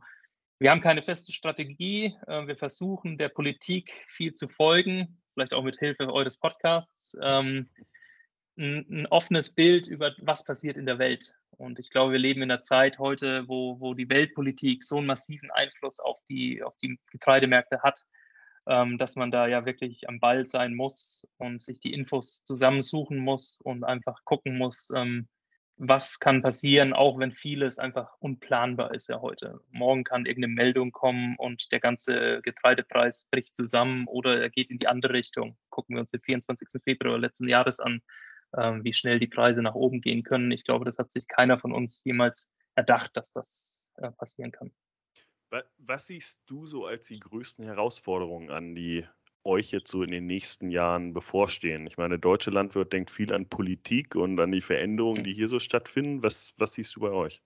[0.60, 2.15] wir haben keine feste Strategie.
[2.27, 7.69] Äh, wir versuchen der Politik viel zu folgen vielleicht auch mit Hilfe eures Podcasts, ähm,
[8.57, 11.33] ein, ein, offenes Bild über was passiert in der Welt.
[11.51, 15.07] Und ich glaube, wir leben in einer Zeit heute, wo, wo die Weltpolitik so einen
[15.07, 18.03] massiven Einfluss auf die, auf die Getreidemärkte hat,
[18.67, 23.17] ähm, dass man da ja wirklich am Ball sein muss und sich die Infos zusammensuchen
[23.17, 25.27] muss und einfach gucken muss, ähm,
[25.77, 29.59] was kann passieren, auch wenn vieles einfach unplanbar ist ja heute.
[29.71, 34.79] Morgen kann irgendeine Meldung kommen und der ganze Getreidepreis bricht zusammen oder er geht in
[34.79, 35.57] die andere Richtung.
[35.69, 36.81] Gucken wir uns den 24.
[36.83, 38.01] Februar letzten Jahres an,
[38.57, 40.51] ähm, wie schnell die Preise nach oben gehen können.
[40.51, 44.71] Ich glaube, das hat sich keiner von uns jemals erdacht, dass das äh, passieren kann.
[45.77, 49.05] Was siehst du so als die größten Herausforderungen an, die
[49.43, 51.85] euch jetzt so in den nächsten Jahren bevorstehen?
[51.85, 55.59] Ich meine, deutsche Landwirt denkt viel an Politik und an die Veränderungen, die hier so
[55.59, 56.23] stattfinden.
[56.23, 57.43] Was, was siehst du bei euch?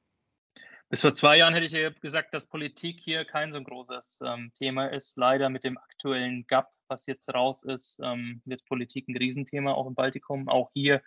[0.89, 4.87] Bis vor zwei Jahren hätte ich gesagt, dass Politik hier kein so großes ähm, Thema
[4.87, 5.17] ist.
[5.17, 9.87] Leider mit dem aktuellen GAP, was jetzt raus ist, ähm, wird Politik ein Riesenthema auch
[9.87, 10.47] im Baltikum.
[10.47, 11.01] Auch hier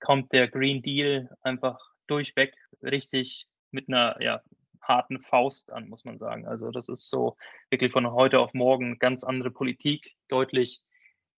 [0.00, 4.42] kommt der Green Deal einfach durchweg richtig mit einer ja,
[4.82, 6.46] harten Faust an, muss man sagen.
[6.46, 7.36] Also das ist so
[7.70, 10.82] wirklich von heute auf morgen ganz andere Politik, deutlich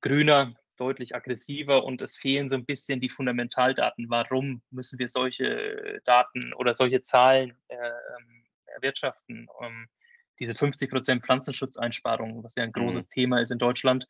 [0.01, 4.11] grüner, deutlich aggressiver und es fehlen so ein bisschen die Fundamentaldaten.
[4.11, 9.47] Warum müssen wir solche Daten oder solche Zahlen äh, ähm, erwirtschaften?
[9.63, 9.89] Ähm,
[10.39, 13.11] diese 50 Prozent Pflanzenschutzeinsparungen, was ja ein großes mhm.
[13.11, 14.07] Thema ist in Deutschland,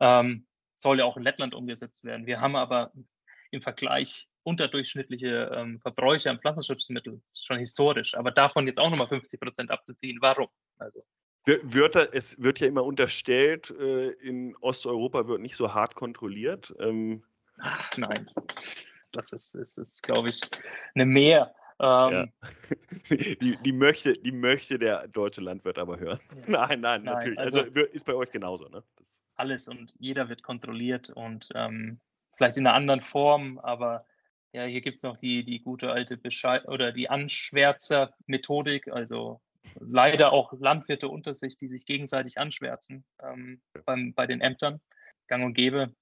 [0.00, 2.26] ähm, soll ja auch in Lettland umgesetzt werden.
[2.26, 2.92] Wir haben aber
[3.50, 8.14] im Vergleich unterdurchschnittliche ähm, Verbräuche an Pflanzenschutzmitteln, schon historisch.
[8.14, 10.48] Aber davon jetzt auch nochmal 50 Prozent abzuziehen, warum?
[10.78, 11.00] Also.
[11.44, 16.74] Wird, es wird ja immer unterstellt, äh, in Osteuropa wird nicht so hart kontrolliert.
[16.80, 17.22] Ähm,
[17.58, 18.28] Ach, nein,
[19.12, 20.40] das ist, ist, ist glaube ich,
[20.94, 21.54] eine Mehr.
[21.78, 22.26] Ähm, ja.
[23.10, 26.20] die, die, möchte, die möchte der deutsche Landwirt aber hören.
[26.30, 26.36] Ja.
[26.46, 27.38] Nein, nein, nein, natürlich.
[27.38, 28.82] Also, also, ist bei euch genauso, ne?
[28.96, 32.00] Das alles und jeder wird kontrolliert und ähm,
[32.36, 34.06] vielleicht in einer anderen Form, aber
[34.52, 39.40] ja, hier gibt es noch die, die gute alte Bescheid oder die Anschwärzer-Methodik, also
[39.78, 44.80] leider auch Landwirte unter sich, die sich gegenseitig anschwärzen ähm, beim, bei den Ämtern,
[45.26, 45.94] gang und gäbe.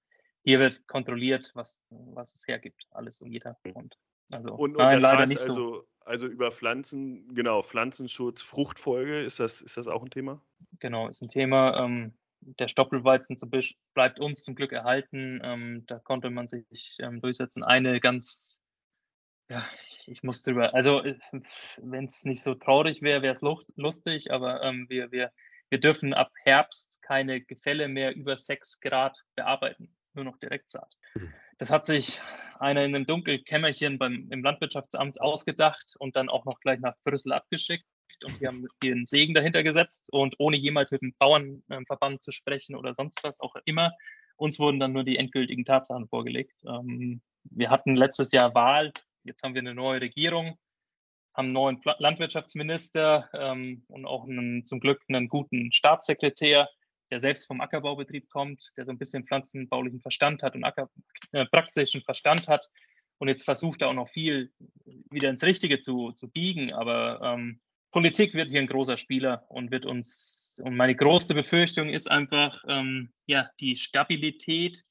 [0.45, 3.57] Hier wird kontrolliert, was, was es hergibt, alles und jeder.
[3.73, 3.97] Und,
[4.31, 5.89] also, und, und nein, leider nicht also, so.
[6.07, 10.43] Also über Pflanzen, genau, Pflanzenschutz, Fruchtfolge, ist das, ist das auch ein Thema?
[10.79, 11.83] Genau, ist ein Thema.
[11.83, 15.41] Ähm, der Stoppelweizen zum Beispiel bleibt uns zum Glück erhalten.
[15.43, 17.65] Ähm, da konnte man sich ähm, durchsetzen.
[17.65, 18.61] Eine ganz,
[19.49, 19.65] ja,
[20.07, 21.19] ich muss drüber, also äh,
[21.79, 25.33] wenn es nicht so traurig wäre, wäre es lustig, aber ähm, wir, wir,
[25.71, 30.95] wir dürfen ab Herbst keine Gefälle mehr über 6 Grad bearbeiten, nur noch Direktsaat.
[31.15, 31.33] Mhm.
[31.59, 32.21] Das hat sich
[32.59, 37.33] einer in einem Dunkelkämmerchen beim, im Landwirtschaftsamt ausgedacht und dann auch noch gleich nach Brüssel
[37.33, 37.85] abgeschickt
[38.25, 42.77] und die haben ihren Segen dahinter gesetzt und ohne jemals mit dem Bauernverband zu sprechen
[42.77, 43.93] oder sonst was auch immer.
[44.37, 46.55] Uns wurden dann nur die endgültigen Tatsachen vorgelegt.
[46.67, 48.93] Ähm, wir hatten letztes Jahr Wahl,
[49.25, 50.59] jetzt haben wir eine neue Regierung,
[51.35, 56.69] haben einen neuen Landwirtschaftsminister ähm, und auch einen, zum Glück einen guten Staatssekretär,
[57.11, 60.91] der selbst vom Ackerbaubetrieb kommt, der so ein bisschen pflanzenbaulichen Verstand hat und Acker,
[61.33, 62.69] äh, praktischen Verstand hat.
[63.19, 64.53] Und jetzt versucht er auch noch viel
[65.11, 66.73] wieder ins Richtige zu, zu biegen.
[66.73, 67.61] Aber ähm,
[67.93, 72.63] Politik wird hier ein großer Spieler und wird uns, und meine größte Befürchtung ist einfach,
[72.69, 74.85] ähm, ja, die Stabilität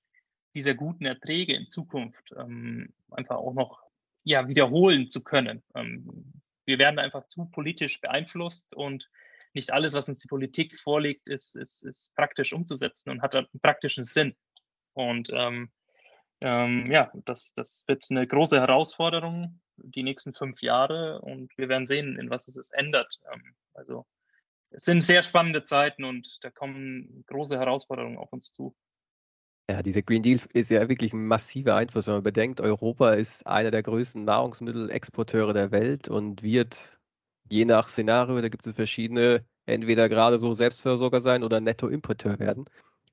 [0.56, 3.82] dieser guten Erträge in Zukunft ähm, einfach auch noch
[4.24, 5.64] ja, wiederholen zu können.
[5.76, 9.10] Ähm, wir werden einfach zu politisch beeinflusst und
[9.54, 13.48] nicht alles, was uns die Politik vorlegt, ist, ist, ist praktisch umzusetzen und hat einen
[13.62, 14.36] praktischen Sinn.
[14.94, 15.72] Und ähm,
[16.42, 21.88] ähm, ja, das, das wird eine große Herausforderung die nächsten fünf Jahre und wir werden
[21.88, 23.20] sehen, in was es ändert.
[23.34, 24.06] Ähm, also
[24.70, 28.76] es sind sehr spannende Zeiten und da kommen große Herausforderungen auf uns zu.
[29.70, 33.48] Ja, dieser Green Deal ist ja wirklich ein massiver Einfluss, wenn man bedenkt, Europa ist
[33.48, 37.00] einer der größten Nahrungsmittelexporteure der Welt und wird
[37.50, 42.66] je nach Szenario, da gibt es verschiedene, entweder gerade so Selbstversorger sein oder Nettoimporteur werden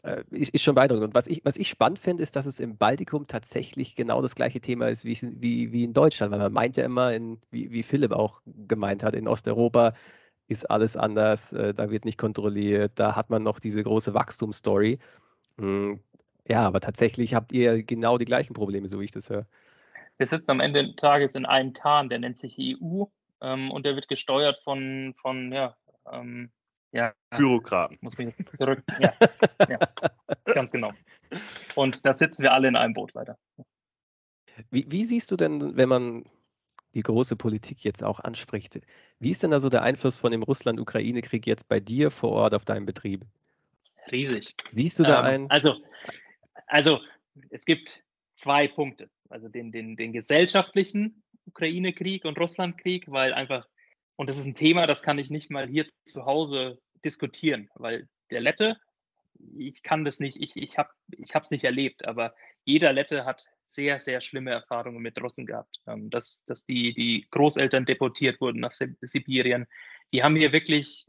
[0.02, 1.08] äh, ist, ist, schon beeindruckend.
[1.08, 4.34] Und was ich, was ich spannend finde, ist, dass es im Baltikum tatsächlich genau das
[4.34, 7.70] gleiche Thema ist wie, wie, wie in Deutschland, weil man meint ja immer, in, wie,
[7.70, 9.94] wie Philipp auch gemeint hat, in Osteuropa
[10.48, 14.98] ist alles anders, äh, da wird nicht kontrolliert, da hat man noch diese große Wachstumsstory.
[15.58, 16.00] Hm,
[16.48, 19.46] ja, aber tatsächlich habt ihr genau die gleichen Probleme, so wie ich das höre.
[20.16, 23.04] Wir sitzen am Ende des Tages in einem Kahn, der nennt sich EU
[23.42, 25.76] ähm, und der wird gesteuert von, von ja,
[26.10, 26.50] ähm,
[26.92, 27.14] ja.
[27.36, 27.98] Bürokraten.
[28.00, 28.82] Muss mich jetzt zurück.
[29.00, 29.14] Ja,
[29.68, 29.78] ja,
[30.46, 30.92] ganz genau.
[31.74, 33.38] Und da sitzen wir alle in einem Boot leider.
[34.70, 36.24] Wie, wie siehst du denn, wenn man
[36.94, 38.80] die große Politik jetzt auch anspricht,
[39.20, 42.64] wie ist denn also der Einfluss von dem Russland-Ukraine-Krieg jetzt bei dir vor Ort auf
[42.64, 43.24] deinem Betrieb?
[44.10, 44.54] Riesig.
[44.66, 45.50] Siehst du da ähm, einen?
[45.50, 45.76] Also,
[46.66, 47.00] also
[47.50, 48.02] es gibt
[48.36, 49.08] zwei Punkte.
[49.28, 53.66] Also den, den, den gesellschaftlichen Ukraine-Krieg und Russland-Krieg, weil einfach
[54.20, 58.06] und das ist ein Thema, das kann ich nicht mal hier zu Hause diskutieren, weil
[58.30, 58.76] der Lette,
[59.56, 62.34] ich kann das nicht, ich, ich habe es nicht erlebt, aber
[62.66, 65.80] jeder Lette hat sehr, sehr schlimme Erfahrungen mit Russen gehabt.
[65.86, 69.66] Ähm, dass, dass die, die Großeltern deportiert wurden nach Sibirien.
[70.12, 71.06] Die haben hier wirklich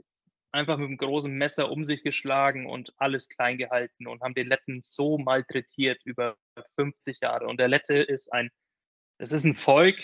[0.54, 4.48] einfach mit einem großen Messer um sich geschlagen und alles klein gehalten und haben den
[4.48, 6.38] Letten so malträtiert über
[6.76, 7.48] 50 Jahre.
[7.48, 8.52] Und der Lette ist ein,
[9.18, 9.98] das ist ein Volk,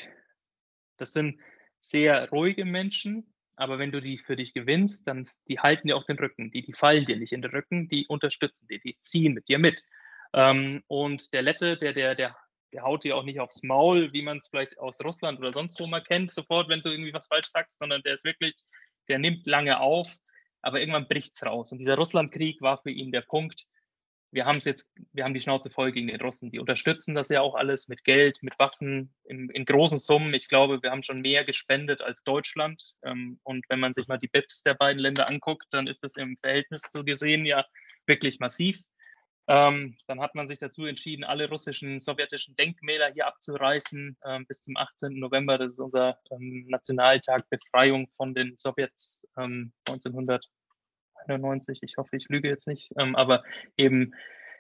[0.98, 1.40] das sind
[1.80, 6.06] sehr ruhige Menschen, aber wenn du die für dich gewinnst, dann die halten dir auch
[6.06, 9.34] den Rücken, die, die fallen dir nicht in den Rücken, die unterstützen dir, die ziehen
[9.34, 9.84] mit dir mit.
[10.34, 12.36] Ähm, und der Lette, der, der, der,
[12.74, 15.80] der haut dir auch nicht aufs Maul, wie man es vielleicht aus Russland oder sonst
[15.80, 18.56] wo mal kennt, sofort, wenn du irgendwie was falsch sagst, sondern der ist wirklich,
[19.08, 20.08] der nimmt lange auf,
[20.62, 21.72] aber irgendwann bricht es raus.
[21.72, 23.66] Und dieser Russlandkrieg war für ihn der Punkt,
[24.32, 26.52] wir haben es jetzt, wir haben die Schnauze voll gegen den Russen.
[26.52, 30.34] Die unterstützen das ja auch alles mit Geld, mit Waffen, in, in großen Summen.
[30.34, 32.94] Ich glaube, wir haben schon mehr gespendet als Deutschland.
[33.04, 36.16] Ähm, und wenn man sich mal die BIPs der beiden Länder anguckt, dann ist das
[36.16, 37.66] im Verhältnis so gesehen ja
[38.06, 38.80] wirklich massiv.
[39.50, 44.62] Ähm, dann hat man sich dazu entschieden, alle russischen, sowjetischen Denkmäler hier abzureißen ähm, bis
[44.62, 45.18] zum 18.
[45.18, 45.58] November.
[45.58, 50.46] Das ist unser Nationaltag Befreiung von den Sowjets 1900.
[51.28, 53.44] Ähm, 91, ich hoffe, ich lüge jetzt nicht, ähm, aber
[53.78, 54.14] eben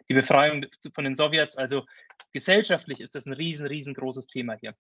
[0.10, 1.58] die Befreiung von den Sowjets.
[1.58, 1.86] Also
[2.34, 4.76] gesellschaftlich ist das ein riesen, riesengroßes Thema hier.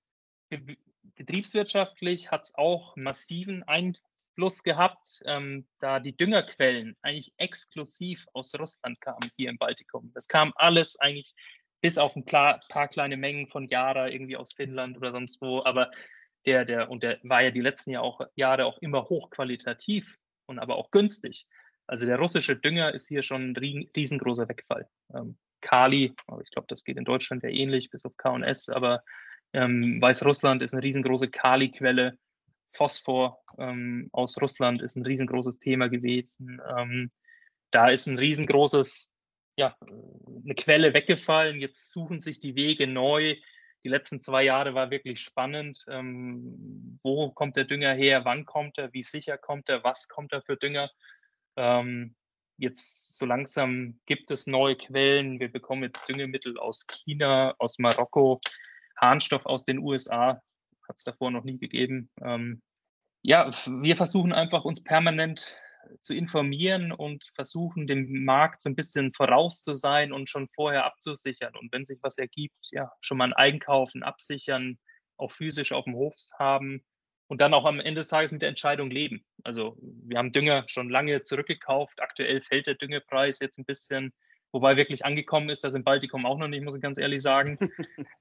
[1.15, 9.01] Betriebswirtschaftlich hat es auch massiven Einfluss gehabt, ähm, da die Düngerquellen eigentlich exklusiv aus Russland
[9.01, 10.11] kamen hier im Baltikum.
[10.13, 11.33] Das kam alles eigentlich
[11.81, 15.91] bis auf ein paar kleine Mengen von Jara irgendwie aus Finnland oder sonst wo, aber
[16.45, 20.59] der, der, und der war ja die letzten Jahr auch, Jahre auch immer hochqualitativ und
[20.59, 21.45] aber auch günstig.
[21.87, 24.87] Also der russische Dünger ist hier schon ein riesengroßer Wegfall.
[25.13, 29.03] Ähm, Kali, aber ich glaube, das geht in Deutschland ja ähnlich, bis auf KS, aber
[29.53, 32.17] ähm, Weißrussland ist eine riesengroße Kali-Quelle.
[32.73, 36.61] Phosphor ähm, aus Russland ist ein riesengroßes Thema gewesen.
[36.77, 37.11] Ähm,
[37.71, 39.11] da ist ein riesengroßes,
[39.55, 41.59] ja, eine Quelle weggefallen.
[41.59, 43.35] Jetzt suchen sich die Wege neu.
[43.83, 45.83] Die letzten zwei Jahre war wirklich spannend.
[45.87, 48.25] Ähm, wo kommt der Dünger her?
[48.25, 48.93] Wann kommt er?
[48.93, 49.83] Wie sicher kommt er?
[49.83, 50.91] Was kommt er für Dünger?
[51.57, 52.15] Ähm,
[52.57, 55.39] jetzt so langsam gibt es neue Quellen.
[55.39, 58.39] Wir bekommen jetzt Düngemittel aus China, aus Marokko,
[58.97, 60.41] Harnstoff aus den USA.
[60.87, 62.09] Hat es davor noch nie gegeben.
[62.21, 62.61] Ähm,
[63.21, 65.53] ja, wir versuchen einfach uns permanent
[66.01, 70.85] zu informieren und versuchen, dem Markt so ein bisschen voraus zu sein und schon vorher
[70.85, 71.55] abzusichern.
[71.55, 74.77] Und wenn sich was ergibt, ja, schon mal ein Einkaufen, absichern,
[75.17, 76.83] auch physisch auf dem Hof haben
[77.27, 79.23] und dann auch am Ende des Tages mit der Entscheidung leben.
[79.43, 82.01] Also wir haben Dünger schon lange zurückgekauft.
[82.01, 84.13] Aktuell fällt der Düngepreis jetzt ein bisschen,
[84.51, 87.57] wobei wirklich angekommen ist, das im Baltikum auch noch nicht, muss ich ganz ehrlich sagen.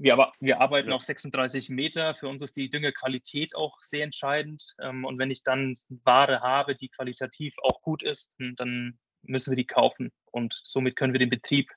[0.00, 0.94] Wir, aber, wir arbeiten ja.
[0.94, 2.14] auf 36 Meter.
[2.14, 4.74] Für uns ist die Düngequalität auch sehr entscheidend.
[4.80, 9.50] Ähm, und wenn ich dann Ware habe, die qualitativ auch gut ist, hm, dann müssen
[9.50, 10.12] wir die kaufen.
[10.30, 11.72] Und somit können wir den Betrieb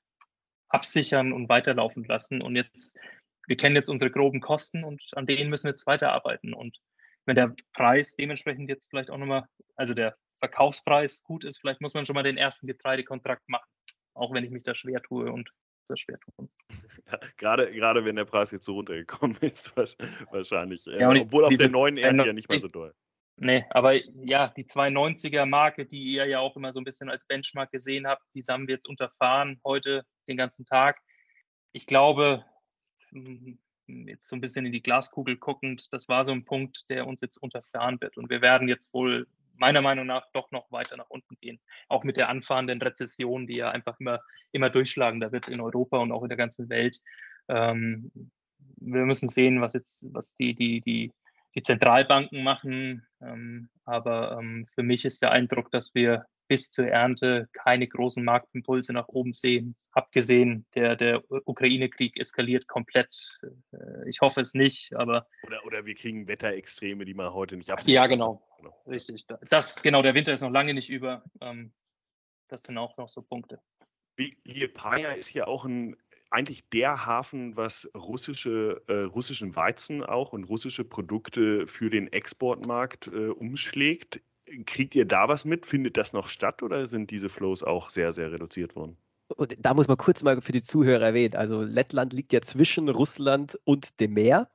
[0.69, 2.43] absichern und weiterlaufen lassen.
[2.43, 2.95] Und jetzt,
[3.47, 6.53] wir kennen jetzt unsere groben Kosten und an denen müssen wir jetzt weiterarbeiten.
[6.53, 6.77] Und
[7.25, 11.93] wenn der Preis dementsprechend jetzt vielleicht auch nochmal, also der Verkaufspreis gut ist, vielleicht muss
[11.93, 13.69] man schon mal den ersten Getreidekontrakt machen.
[14.13, 15.51] Auch wenn ich mich da schwer tue und
[15.87, 16.49] das schwer tun.
[17.11, 20.85] Ja, gerade, gerade wenn der Preis jetzt so runtergekommen ist, wahrscheinlich.
[20.85, 22.93] Ja, obwohl auf der neuen Ernte ja nicht mehr so doll.
[23.37, 27.25] Nee, aber ja, die 290er Marke, die ihr ja auch immer so ein bisschen als
[27.25, 30.99] Benchmark gesehen habt, die haben wir jetzt unterfahren heute den ganzen Tag.
[31.71, 32.45] Ich glaube,
[33.87, 37.21] jetzt so ein bisschen in die Glaskugel guckend, das war so ein Punkt, der uns
[37.21, 38.17] jetzt unterfahren wird.
[38.17, 41.59] Und wir werden jetzt wohl meiner Meinung nach doch noch weiter nach unten gehen.
[41.87, 44.21] Auch mit der anfahrenden Rezession, die ja einfach immer,
[44.51, 46.99] immer durchschlagender wird in Europa und auch in der ganzen Welt.
[47.47, 48.11] Ähm,
[48.77, 51.11] wir müssen sehen, was jetzt, was die, die, die,
[51.55, 53.05] die Zentralbanken machen.
[53.21, 58.25] Ähm, aber ähm, für mich ist der Eindruck, dass wir bis zur Ernte keine großen
[58.25, 59.77] Marktimpulse nach oben sehen.
[59.93, 63.39] Abgesehen, der, der Ukraine-Krieg eskaliert komplett.
[63.71, 65.27] Äh, ich hoffe es nicht, aber.
[65.43, 68.45] Oder, oder wir kriegen Wetterextreme, die man heute nicht absehen Ja, genau.
[68.57, 68.75] genau.
[68.85, 69.25] Richtig.
[69.49, 71.23] Das, genau, der Winter ist noch lange nicht über.
[71.39, 71.71] Ähm,
[72.49, 73.61] das sind auch noch so Punkte.
[74.17, 75.95] Liepaja ist hier auch ein
[76.31, 83.07] eigentlich der Hafen, was russische, äh, russischen Weizen auch und russische Produkte für den Exportmarkt
[83.07, 84.21] äh, umschlägt.
[84.65, 85.65] Kriegt ihr da was mit?
[85.65, 88.97] Findet das noch statt oder sind diese Flows auch sehr, sehr reduziert worden?
[89.37, 91.35] Und da muss man kurz mal für die Zuhörer erwähnen.
[91.35, 94.49] Also Lettland liegt ja zwischen Russland und dem Meer.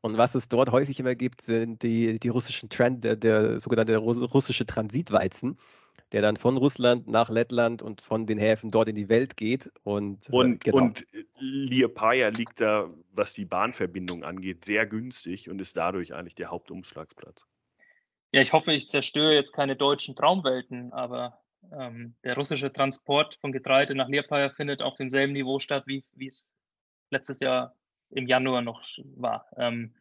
[0.00, 3.96] Und was es dort häufig immer gibt, sind die, die russischen Trend, der, der sogenannte
[3.96, 5.58] russische Transitweizen,
[6.10, 9.70] der dann von Russland nach Lettland und von den Häfen dort in die Welt geht.
[9.84, 10.78] Und, äh, und, genau.
[10.78, 11.06] und
[11.38, 17.46] Liepaja liegt da, was die Bahnverbindung angeht, sehr günstig und ist dadurch eigentlich der Hauptumschlagsplatz.
[18.32, 21.38] Ja, ich hoffe, ich zerstöre jetzt keine deutschen Traumwelten, aber
[21.70, 26.48] ähm, der russische Transport von Getreide nach Liepaja findet auf demselben Niveau statt, wie, es
[27.10, 27.76] letztes Jahr
[28.10, 28.82] im Januar noch
[29.16, 29.46] war.
[29.56, 29.94] Ähm,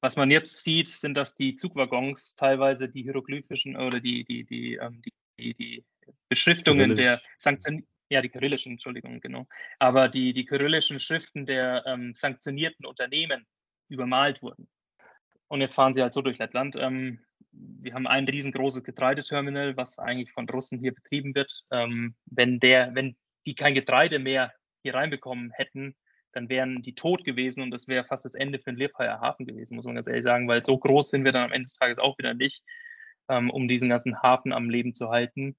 [0.00, 4.74] was man jetzt sieht, sind, dass die Zugwaggons teilweise die hieroglyphischen oder die, die, die,
[4.74, 5.02] ähm,
[5.38, 5.84] die, die,
[6.28, 7.04] Beschriftungen Kyrillisch.
[7.04, 9.48] der Sanktionen, ja, die kyrillischen, Entschuldigung, genau,
[9.80, 13.44] aber die, die kyrillischen Schriften der ähm, sanktionierten Unternehmen
[13.88, 14.68] übermalt wurden.
[15.48, 16.76] Und jetzt fahren sie halt so durch Lettland.
[16.76, 17.20] Ähm,
[17.52, 21.64] wir haben ein riesengroßes Getreideterminal, was eigentlich von Russen hier betrieben wird.
[21.70, 25.96] Ähm, wenn, der, wenn die kein Getreide mehr hier reinbekommen hätten,
[26.32, 29.46] dann wären die tot gewesen und das wäre fast das Ende für den Liephayer Hafen
[29.46, 31.78] gewesen, muss man ganz ehrlich sagen, weil so groß sind wir dann am Ende des
[31.78, 32.62] Tages auch wieder nicht,
[33.28, 35.56] ähm, um diesen ganzen Hafen am Leben zu halten.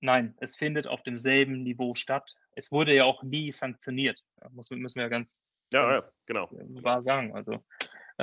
[0.00, 2.34] Nein, es findet auf demselben Niveau statt.
[2.56, 4.18] Es wurde ja auch nie sanktioniert,
[4.50, 6.50] muss, müssen wir ja ganz, ja, ganz ja, genau.
[6.82, 7.36] wahr sagen.
[7.36, 7.62] Also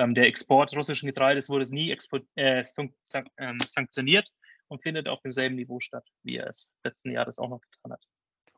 [0.00, 1.90] ähm, der Export russischen Getreides wurde nie
[2.36, 4.32] äh, ähm, sanktioniert
[4.68, 7.92] und findet auf demselben Niveau statt, wie er es letzten Jahr das auch noch getan
[7.92, 8.02] hat.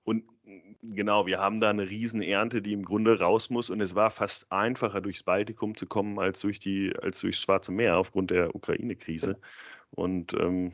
[0.04, 0.24] Und
[0.82, 3.70] genau, wir haben da eine Riesenernte, die im Grunde raus muss.
[3.70, 7.72] Und es war fast einfacher, durchs Baltikum zu kommen, als durch die, als durchs Schwarze
[7.72, 9.40] Meer aufgrund der Ukraine-Krise.
[9.90, 10.72] Und ähm,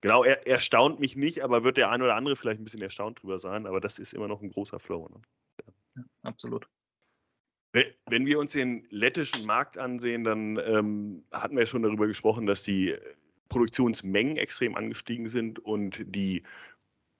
[0.00, 3.22] genau, er, erstaunt mich nicht, aber wird der ein oder andere vielleicht ein bisschen erstaunt
[3.22, 3.66] drüber sein.
[3.66, 5.08] Aber das ist immer noch ein großer Flow.
[5.08, 6.04] Ne?
[6.22, 6.68] absolut.
[7.72, 12.64] Wenn wir uns den lettischen Markt ansehen, dann ähm, hatten wir schon darüber gesprochen, dass
[12.64, 12.96] die
[13.48, 16.42] Produktionsmengen extrem angestiegen sind und die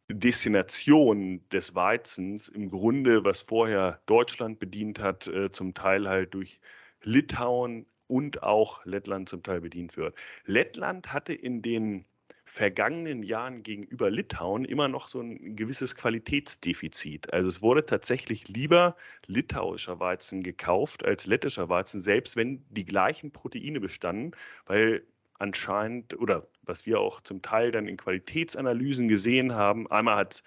[0.08, 6.58] Destination des Weizens im Grunde, was vorher Deutschland bedient hat, äh, zum Teil halt durch
[7.02, 10.16] Litauen und auch Lettland zum Teil bedient wird.
[10.44, 12.04] Lettland hatte in den
[12.50, 17.32] vergangenen Jahren gegenüber Litauen immer noch so ein gewisses Qualitätsdefizit.
[17.32, 18.96] Also es wurde tatsächlich lieber
[19.26, 24.32] litauischer Weizen gekauft als lettischer Weizen, selbst wenn die gleichen Proteine bestanden,
[24.66, 25.06] weil
[25.38, 30.42] anscheinend oder was wir auch zum Teil dann in Qualitätsanalysen gesehen haben, einmal hat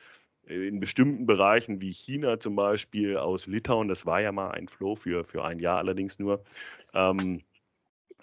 [0.48, 4.68] äh, in bestimmten Bereichen wie China zum Beispiel aus Litauen, das war ja mal ein
[4.68, 6.44] Flow für, für ein Jahr allerdings nur,
[6.94, 7.42] ähm,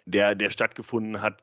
[0.05, 1.41] der, der stattgefunden hat,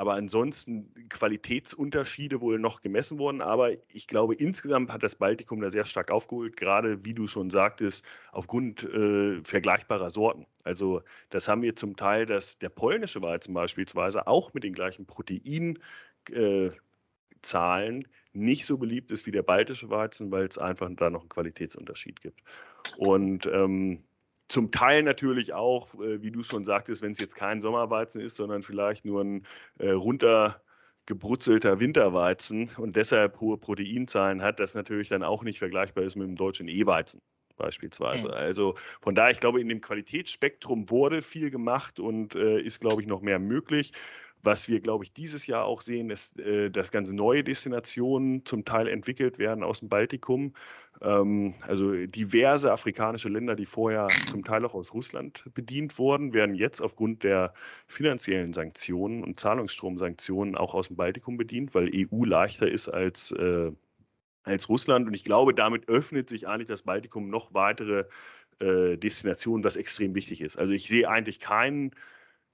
[0.00, 3.42] aber ansonsten Qualitätsunterschiede wohl noch gemessen worden.
[3.42, 7.50] Aber ich glaube, insgesamt hat das Baltikum da sehr stark aufgeholt, gerade wie du schon
[7.50, 10.46] sagtest, aufgrund äh, vergleichbarer Sorten.
[10.64, 15.04] Also das haben wir zum Teil, dass der polnische Weizen beispielsweise auch mit den gleichen
[15.04, 15.76] Proteinzahlen
[16.30, 21.28] äh, nicht so beliebt ist wie der baltische Weizen, weil es einfach da noch einen
[21.28, 22.40] Qualitätsunterschied gibt.
[22.96, 24.02] Und ähm,
[24.50, 28.36] zum Teil natürlich auch, äh, wie du schon sagtest, wenn es jetzt kein Sommerweizen ist,
[28.36, 29.46] sondern vielleicht nur ein
[29.78, 36.16] äh, runtergebrutzelter Winterweizen und deshalb hohe Proteinzahlen hat, das natürlich dann auch nicht vergleichbar ist
[36.16, 37.22] mit dem deutschen E-Weizen
[37.56, 38.28] beispielsweise.
[38.28, 38.34] Mhm.
[38.34, 43.02] Also von daher, ich glaube, in dem Qualitätsspektrum wurde viel gemacht und äh, ist, glaube
[43.02, 43.92] ich, noch mehr möglich.
[44.42, 48.64] Was wir, glaube ich, dieses Jahr auch sehen, ist, äh, dass ganze neue Destinationen zum
[48.64, 50.54] Teil entwickelt werden aus dem Baltikum.
[51.02, 56.54] Ähm, also diverse afrikanische Länder, die vorher zum Teil auch aus Russland bedient wurden, werden
[56.54, 57.52] jetzt aufgrund der
[57.86, 63.72] finanziellen Sanktionen und Zahlungsstromsanktionen auch aus dem Baltikum bedient, weil EU leichter ist als, äh,
[64.44, 65.06] als Russland.
[65.06, 68.04] Und ich glaube, damit öffnet sich eigentlich das Baltikum noch weitere
[68.60, 70.58] äh, Destinationen, was extrem wichtig ist.
[70.58, 71.92] Also ich sehe eigentlich keinen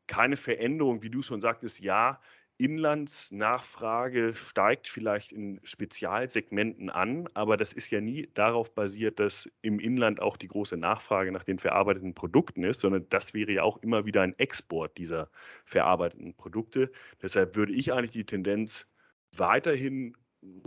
[0.07, 2.21] keine Veränderung, wie du schon sagtest, ja,
[2.59, 9.79] Inlandsnachfrage steigt vielleicht in Spezialsegmenten an, aber das ist ja nie darauf basiert, dass im
[9.79, 13.83] Inland auch die große Nachfrage nach den verarbeiteten Produkten ist, sondern das wäre ja auch
[13.83, 15.29] immer wieder ein Export dieser
[15.67, 16.91] verarbeiteten Produkte.
[17.21, 18.89] Deshalb würde ich eigentlich die Tendenz
[19.37, 20.17] weiterhin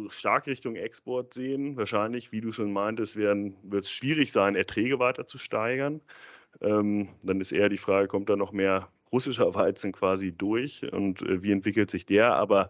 [0.09, 1.75] stark Richtung Export sehen.
[1.75, 6.01] Wahrscheinlich, wie du schon meintest, wird es schwierig sein, Erträge weiter zu steigern.
[6.62, 11.22] Ähm, dann ist eher die Frage, kommt da noch mehr russischer Weizen quasi durch und
[11.22, 12.36] äh, wie entwickelt sich der.
[12.36, 12.70] Aber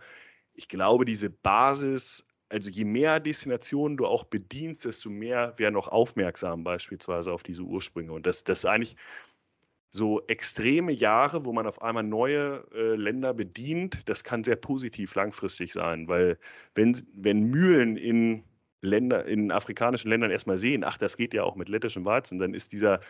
[0.54, 5.88] ich glaube, diese Basis, also je mehr Destinationen du auch bedienst, desto mehr werden auch
[5.88, 8.12] aufmerksam beispielsweise auf diese Ursprünge.
[8.12, 8.96] Und das, das ist eigentlich
[9.90, 15.16] so extreme Jahre, wo man auf einmal neue äh, Länder bedient, das kann sehr positiv
[15.16, 16.38] langfristig sein, weil
[16.76, 18.44] wenn, wenn Mühlen in
[18.82, 22.54] Länder, in afrikanischen Ländern erstmal sehen, ach, das geht ja auch mit lettischem Weizen, dann
[22.54, 23.02] ist dieser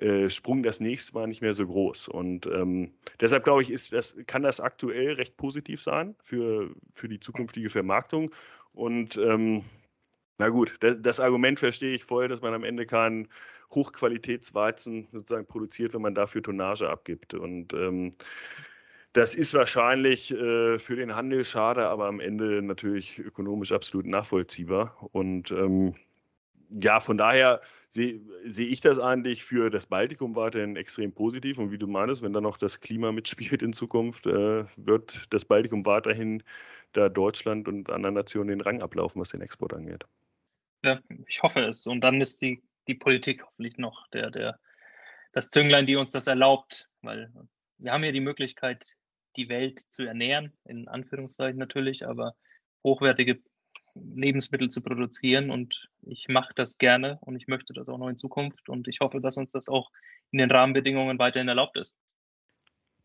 [0.00, 2.08] äh, Sprung das nächste Mal nicht mehr so groß.
[2.08, 7.08] Und ähm, deshalb glaube ich, ist das, kann das aktuell recht positiv sein für, für
[7.08, 8.30] die zukünftige Vermarktung.
[8.72, 9.64] Und ähm,
[10.38, 13.28] na gut, das, das, Argument verstehe ich voll, dass man am Ende keinen
[13.70, 17.34] Hochqualitätsweizen sozusagen produziert, wenn man dafür Tonnage abgibt.
[17.34, 18.14] Und ähm,
[19.14, 25.08] das ist wahrscheinlich äh, für den Handel schade, aber am Ende natürlich ökonomisch absolut nachvollziehbar.
[25.12, 25.94] Und ähm,
[26.68, 27.60] ja, von daher
[27.90, 31.58] sehe seh ich das eigentlich für das Baltikum weiterhin extrem positiv.
[31.58, 35.44] Und wie du meinst, wenn da noch das Klima mitspielt in Zukunft, äh, wird das
[35.44, 36.42] Baltikum weiterhin
[36.92, 40.04] da Deutschland und anderen Nationen den Rang ablaufen, was den Export angeht.
[40.82, 41.86] Ja, ich hoffe es.
[41.86, 44.58] Und dann ist die, die Politik hoffentlich noch der, der,
[45.32, 47.30] das Zünglein, die uns das erlaubt, weil
[47.78, 48.96] wir haben ja die Möglichkeit,
[49.36, 52.34] die Welt zu ernähren, in Anführungszeichen natürlich, aber
[52.82, 53.40] hochwertige
[53.94, 58.16] Lebensmittel zu produzieren und ich mache das gerne und ich möchte das auch noch in
[58.16, 59.90] Zukunft und ich hoffe, dass uns das auch
[60.32, 61.96] in den Rahmenbedingungen weiterhin erlaubt ist.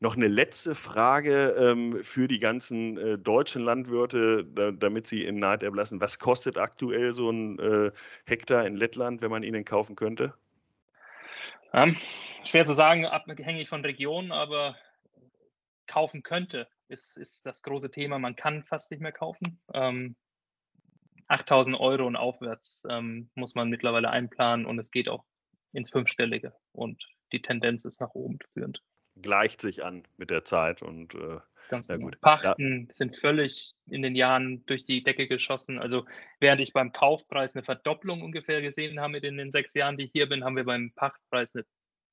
[0.01, 5.39] Noch eine letzte Frage ähm, für die ganzen äh, deutschen Landwirte, da, damit sie in
[5.39, 5.99] Naht erblassen.
[5.99, 7.91] Was kostet aktuell so ein äh,
[8.25, 10.33] Hektar in Lettland, wenn man ihn kaufen könnte?
[11.73, 11.97] Ähm,
[12.45, 14.77] schwer zu sagen, abhängig von Regionen, aber
[15.89, 18.19] kaufen könnte, ist, ist das große Thema.
[18.19, 19.61] Man kann fast nicht mehr kaufen.
[19.73, 20.15] Ähm,
[21.27, 25.25] 8000 Euro und aufwärts ähm, muss man mittlerweile einplanen und es geht auch
[25.73, 28.81] ins Fünfstellige und die Tendenz ist nach oben führend.
[29.15, 32.05] Gleicht sich an mit der Zeit und äh, Ganz genau.
[32.05, 32.19] gut.
[32.21, 32.93] Pachten ja.
[32.93, 35.79] sind völlig in den Jahren durch die Decke geschossen.
[35.79, 36.05] Also
[36.39, 40.11] während ich beim Kaufpreis eine Verdopplung ungefähr gesehen habe in den sechs Jahren, die ich
[40.11, 41.65] hier bin, haben wir beim Pachtpreis eine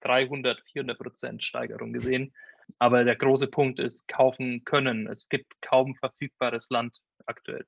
[0.03, 2.35] 300, 400 Prozent Steigerung gesehen.
[2.79, 5.07] Aber der große Punkt ist kaufen können.
[5.07, 7.65] Es gibt kaum verfügbares Land aktuell.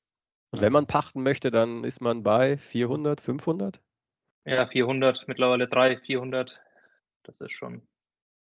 [0.51, 3.81] Und wenn man pachten möchte, dann ist man bei 400, 500?
[4.47, 6.61] Ja, 400, mittlerweile 300, 400.
[7.25, 7.87] Das ist schon.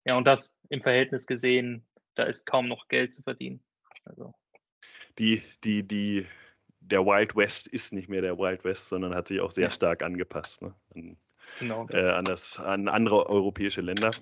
[0.06, 1.86] Ja, und das im Verhältnis gesehen,
[2.16, 3.64] da ist kaum noch Geld zu verdienen.
[4.06, 4.34] Also.
[5.20, 6.26] Die, die, die,
[6.80, 9.70] der Wild West ist nicht mehr der Wild West, sondern hat sich auch sehr ja.
[9.70, 10.74] stark angepasst ne?
[10.96, 11.18] an,
[11.60, 14.16] genau, äh, an, das, an andere europäische Länder.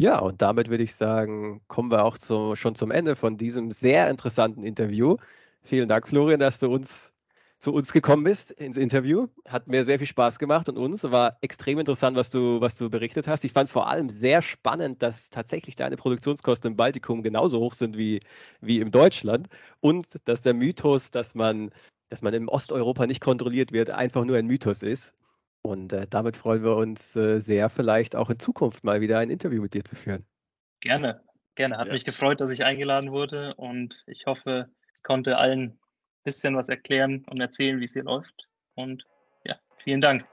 [0.00, 3.70] Ja, und damit würde ich sagen, kommen wir auch zu, schon zum Ende von diesem
[3.70, 5.16] sehr interessanten Interview.
[5.62, 7.12] Vielen Dank, Florian, dass du uns
[7.60, 9.28] zu uns gekommen bist ins Interview.
[9.48, 12.90] Hat mir sehr viel Spaß gemacht und uns war extrem interessant, was du, was du
[12.90, 13.44] berichtet hast.
[13.44, 17.72] Ich fand es vor allem sehr spannend, dass tatsächlich deine Produktionskosten im Baltikum genauso hoch
[17.72, 18.20] sind wie,
[18.60, 19.48] wie in Deutschland
[19.80, 21.70] und dass der Mythos, dass man,
[22.10, 25.14] dass man im Osteuropa nicht kontrolliert wird, einfach nur ein Mythos ist.
[25.66, 29.30] Und äh, damit freuen wir uns äh, sehr, vielleicht auch in Zukunft mal wieder ein
[29.30, 30.26] Interview mit dir zu führen.
[30.80, 31.22] Gerne,
[31.54, 31.78] gerne.
[31.78, 31.94] Hat ja.
[31.94, 35.78] mich gefreut, dass ich eingeladen wurde und ich hoffe, ich konnte allen ein
[36.22, 38.46] bisschen was erklären und erzählen, wie es hier läuft.
[38.74, 39.06] Und
[39.44, 40.26] ja, vielen Dank.